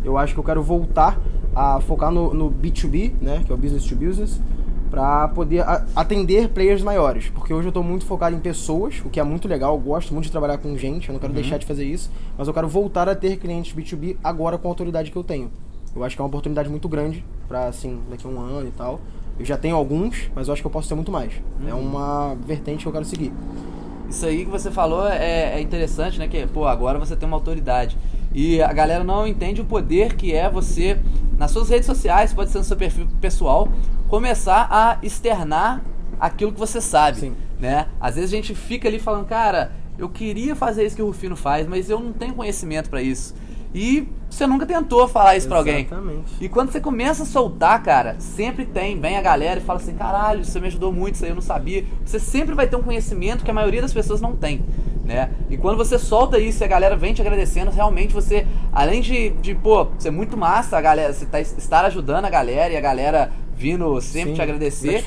[0.03, 1.19] Eu acho que eu quero voltar
[1.55, 3.43] a focar no, no B2B, né?
[3.45, 4.39] Que é o business to business
[4.89, 5.63] para poder
[5.95, 9.47] atender players maiores, porque hoje eu estou muito focado em pessoas, o que é muito
[9.47, 11.39] legal, eu gosto muito de trabalhar com gente, eu não quero uhum.
[11.39, 14.71] deixar de fazer isso, mas eu quero voltar a ter clientes B2B agora com a
[14.71, 15.51] autoridade que eu tenho.
[15.95, 18.71] Eu acho que é uma oportunidade muito grande para assim, daqui a um ano e
[18.71, 18.99] tal.
[19.39, 21.33] Eu já tenho alguns, mas eu acho que eu posso ter muito mais.
[21.33, 21.69] É uhum.
[21.69, 23.31] É uma vertente que eu quero seguir.
[24.09, 26.27] Isso aí que você falou é, é interessante, né?
[26.27, 27.97] Que, pô, agora você tem uma autoridade.
[28.37, 30.99] E a galera não entende o poder que é você,
[31.39, 33.67] nas suas redes sociais, pode ser no seu perfil pessoal,
[34.07, 35.81] começar a externar
[36.19, 37.35] aquilo que você sabe, Sim.
[37.59, 37.87] né?
[37.99, 41.35] Às vezes a gente fica ali falando, cara, eu queria fazer isso que o Rufino
[41.35, 43.33] faz, mas eu não tenho conhecimento para isso.
[43.73, 45.87] E você nunca tentou falar isso para alguém.
[46.39, 49.93] E quando você começa a soltar, cara, sempre tem, vem a galera e fala assim:
[49.93, 51.85] caralho, você me ajudou muito, isso aí eu não sabia.
[52.05, 54.63] Você sempre vai ter um conhecimento que a maioria das pessoas não tem,
[55.03, 55.31] né?
[55.49, 59.29] E quando você solta isso e a galera vem te agradecendo, realmente você, além de,
[59.29, 62.81] de pô, ser muito massa, a galera, você tá, estar ajudando a galera e a
[62.81, 65.03] galera vindo sempre Sim, te agradecer,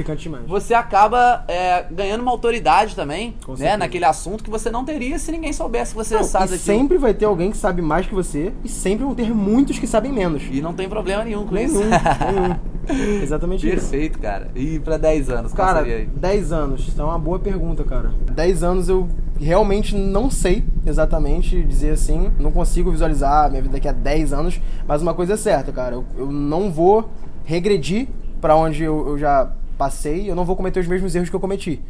[0.47, 3.59] você acaba é, ganhando uma autoridade também, Com né?
[3.59, 3.79] certeza.
[3.79, 6.99] Naquele assunto que você não teria se ninguém soubesse que você Não, sabe e sempre
[6.99, 10.13] vai ter alguém que sabe mais que você e sempre vão ter muitos que sabem
[10.13, 10.43] menos.
[10.51, 11.81] E não tem problema nenhum com Nenhum, isso.
[11.81, 12.57] nenhum.
[13.23, 13.77] Exatamente isso.
[13.89, 14.51] Perfeito, cara.
[14.55, 16.07] E pra 10 anos, qual Cara, seria aí?
[16.07, 18.11] 10 anos, isso é uma boa pergunta, cara.
[18.33, 23.75] 10 anos eu realmente não sei exatamente dizer assim, não consigo visualizar a minha vida
[23.75, 27.09] daqui a 10 anos, mas uma coisa é certa, cara, eu, eu não vou
[27.45, 28.09] regredir
[28.41, 31.41] para onde eu, eu, já passei, eu não vou cometer os mesmos erros que eu
[31.41, 31.80] cometi.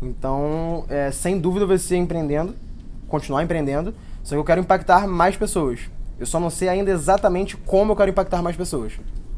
[0.00, 2.54] Então, é, sem dúvida vai ser empreendendo,
[3.08, 5.80] continuar empreendendo, só que eu quero impactar mais pessoas.
[6.18, 8.92] Eu só não sei ainda exatamente como eu quero impactar mais pessoas.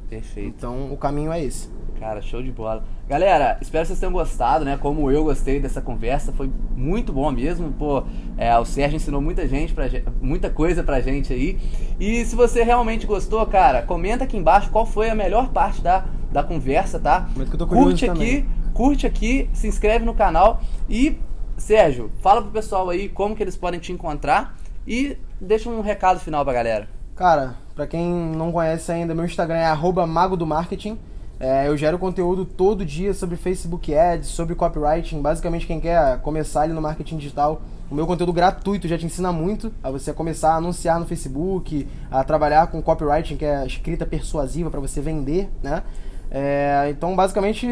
[0.09, 0.49] Perfeito.
[0.57, 1.69] Então, o caminho é esse.
[2.01, 2.83] Cara, show de bola.
[3.07, 4.79] Galera, espero que vocês tenham gostado, né?
[4.79, 7.71] Como eu gostei dessa conversa, foi muito bom mesmo.
[7.73, 8.05] Pô,
[8.39, 9.85] é, o Sérgio ensinou muita gente, pra,
[10.19, 11.61] muita coisa pra gente aí.
[12.01, 16.07] E se você realmente gostou, cara, comenta aqui embaixo qual foi a melhor parte da,
[16.33, 17.29] da conversa, tá?
[17.37, 18.73] Mas que eu tô curte curioso aqui, também.
[18.73, 21.19] curte aqui, se inscreve no canal e
[21.59, 26.19] Sérgio, fala pro pessoal aí como que eles podem te encontrar e deixa um recado
[26.19, 26.89] final pra galera.
[27.15, 30.99] Cara, pra quem não conhece ainda, meu Instagram é arroba mago do marketing.
[31.41, 35.23] É, eu gero conteúdo todo dia sobre Facebook Ads, sobre copywriting.
[35.23, 39.33] Basicamente, quem quer começar ali no marketing digital, o meu conteúdo gratuito já te ensina
[39.33, 44.05] muito a você começar a anunciar no Facebook, a trabalhar com copywriting, que é escrita
[44.05, 45.83] persuasiva para você vender, né?
[46.31, 47.67] É, então, basicamente,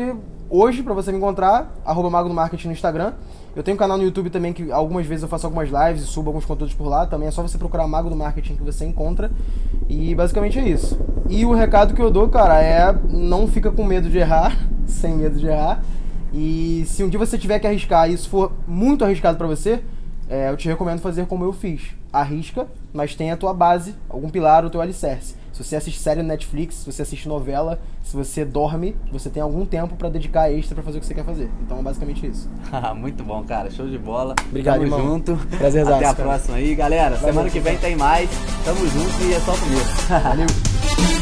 [0.49, 3.13] hoje, para você me encontrar, arroba mago do marketing no Instagram.
[3.57, 6.07] Eu tenho um canal no YouTube também que algumas vezes eu faço algumas lives e
[6.07, 7.07] subo alguns conteúdos por lá.
[7.07, 9.31] Também é só você procurar Mago do Marketing que você encontra.
[9.89, 10.99] E basicamente é isso.
[11.29, 15.17] E o recado que eu dou, cara, é não fica com medo de errar, sem
[15.17, 15.83] medo de errar.
[16.33, 19.83] E se um dia você tiver que arriscar e isso for muito arriscado para você,
[20.29, 21.83] é, eu te recomendo fazer como eu fiz.
[22.13, 25.37] Arrisca, mas tem a tua base, algum pilar, o teu alicerce.
[25.53, 29.43] Se você assiste série no Netflix, se você assiste novela, se você dorme, você tem
[29.43, 31.51] algum tempo para dedicar extra para fazer o que você quer fazer.
[31.63, 32.49] Então é basicamente isso.
[32.95, 33.69] Muito bom, cara.
[33.71, 34.37] Show de bola.
[34.49, 35.01] Obrigado, Tamo irmão.
[35.01, 35.37] junto.
[35.59, 36.15] Prazer, Até a cara.
[36.15, 37.17] próxima aí, galera.
[37.17, 38.31] Valeu, Semana que vem tem mais.
[38.65, 40.07] Tamo junto e é só o começo.
[40.09, 40.47] Valeu.